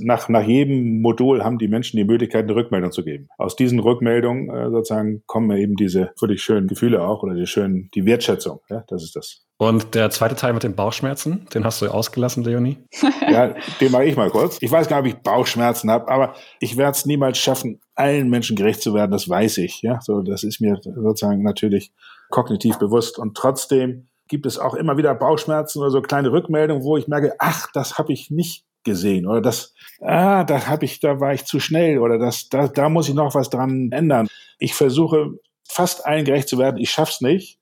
Nach, 0.00 0.28
nach 0.28 0.46
jedem 0.46 1.00
Modul 1.00 1.42
haben 1.44 1.58
die 1.58 1.68
Menschen 1.68 1.96
die 1.96 2.04
Möglichkeit, 2.04 2.44
eine 2.44 2.54
Rückmeldung 2.54 2.92
zu 2.92 3.04
geben. 3.04 3.28
Aus 3.38 3.56
diesen 3.56 3.78
Rückmeldungen 3.78 4.50
äh, 4.50 4.70
sozusagen 4.70 5.22
kommen 5.26 5.56
eben 5.56 5.76
diese 5.76 6.10
wirklich 6.20 6.42
schönen 6.42 6.66
Gefühle 6.66 7.02
auch 7.02 7.22
oder 7.22 7.34
die 7.34 7.46
schönen, 7.46 7.90
die 7.94 8.04
Wertschätzung. 8.04 8.60
Ja, 8.68 8.84
das 8.88 9.02
ist 9.02 9.16
das. 9.16 9.44
Und 9.60 9.96
der 9.96 10.10
zweite 10.10 10.36
Teil 10.36 10.52
mit 10.52 10.62
den 10.62 10.76
Bauchschmerzen, 10.76 11.46
den 11.52 11.64
hast 11.64 11.82
du 11.82 11.88
ausgelassen, 11.88 12.44
Leonie? 12.44 12.78
ja, 13.28 13.54
den 13.80 13.90
mache 13.90 14.04
ich 14.04 14.16
mal 14.16 14.30
kurz. 14.30 14.58
Ich 14.60 14.70
weiß 14.70 14.86
gar 14.88 15.02
nicht, 15.02 15.14
ob 15.14 15.18
ich 15.18 15.22
Bauchschmerzen 15.24 15.90
habe, 15.90 16.08
aber 16.08 16.34
ich 16.60 16.76
werde 16.76 16.92
es 16.92 17.06
niemals 17.06 17.38
schaffen, 17.38 17.80
allen 17.96 18.30
Menschen 18.30 18.54
gerecht 18.54 18.82
zu 18.82 18.94
werden, 18.94 19.10
das 19.10 19.28
weiß 19.28 19.58
ich. 19.58 19.82
Ja, 19.82 19.98
so, 20.00 20.22
das 20.22 20.44
ist 20.44 20.60
mir 20.60 20.78
sozusagen 20.82 21.42
natürlich 21.42 21.92
kognitiv 22.30 22.78
bewusst. 22.78 23.18
Und 23.18 23.36
trotzdem 23.36 24.07
gibt 24.28 24.46
es 24.46 24.58
auch 24.58 24.74
immer 24.74 24.96
wieder 24.96 25.14
Bauchschmerzen 25.14 25.80
oder 25.80 25.90
so 25.90 26.02
kleine 26.02 26.32
Rückmeldungen, 26.32 26.84
wo 26.84 26.96
ich 26.96 27.08
merke, 27.08 27.34
ach, 27.38 27.68
das 27.72 27.98
habe 27.98 28.12
ich 28.12 28.30
nicht 28.30 28.64
gesehen 28.84 29.26
oder 29.26 29.40
das, 29.40 29.74
ah, 30.00 30.44
da 30.44 30.66
habe 30.66 30.84
ich, 30.84 31.00
da 31.00 31.20
war 31.20 31.34
ich 31.34 31.44
zu 31.44 31.60
schnell 31.60 31.98
oder 31.98 32.18
das, 32.18 32.48
da, 32.48 32.68
da 32.68 32.88
muss 32.88 33.08
ich 33.08 33.14
noch 33.14 33.34
was 33.34 33.50
dran 33.50 33.90
ändern. 33.92 34.28
Ich 34.58 34.74
versuche 34.74 35.32
fast 35.68 36.06
allen 36.06 36.24
gerecht 36.24 36.48
zu 36.48 36.58
werden. 36.58 36.78
Ich 36.78 36.90
schaff's 36.90 37.20
nicht. 37.20 37.58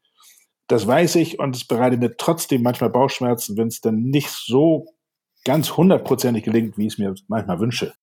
Das 0.68 0.86
weiß 0.86 1.16
ich 1.16 1.38
und 1.38 1.54
es 1.54 1.64
bereitet 1.64 2.00
mir 2.00 2.16
trotzdem 2.16 2.62
manchmal 2.62 2.90
Bauchschmerzen, 2.90 3.56
wenn 3.56 3.68
es 3.68 3.80
dann 3.80 4.02
nicht 4.02 4.30
so 4.30 4.86
ganz 5.44 5.76
hundertprozentig 5.76 6.44
gelingt, 6.44 6.76
wie 6.76 6.86
ich 6.86 6.94
es 6.94 6.98
mir 6.98 7.14
manchmal 7.28 7.60
wünsche. 7.60 7.94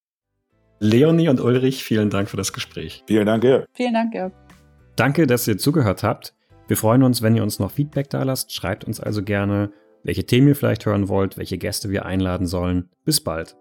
Leonie 0.80 1.30
und 1.30 1.40
Ulrich, 1.40 1.84
vielen 1.84 2.10
Dank 2.10 2.30
für 2.30 2.38
das 2.38 2.54
Gespräch. 2.54 3.04
Vielen 3.08 3.26
Dank, 3.26 3.42
Georg. 3.42 3.68
Vielen 3.74 3.94
Dank, 3.94 4.12
Georg. 4.12 4.34
Danke, 4.96 5.28
dass 5.28 5.48
ihr 5.48 5.58
zugehört 5.58 6.04
habt. 6.04 6.34
Wir 6.68 6.78
freuen 6.78 7.04
uns, 7.04 7.22
wenn 7.22 7.36
ihr 7.36 7.44
uns 7.44 7.60
noch 7.60 7.72
Feedback 7.72 8.10
da 8.10 8.24
lasst. 8.24 8.54
Schreibt 8.54 8.86
uns 8.86 9.00
also 9.00 9.22
gerne, 9.24 9.72
welche 10.04 10.26
Themen 10.26 10.48
ihr 10.48 10.56
vielleicht 10.56 10.86
hören 10.86 11.10
wollt, 11.10 11.38
welche 11.38 11.58
Gäste 11.58 11.90
wir 11.90 12.06
einladen 12.06 12.48
sollen. 12.48 12.90
Bis 13.06 13.22
bald. 13.22 13.56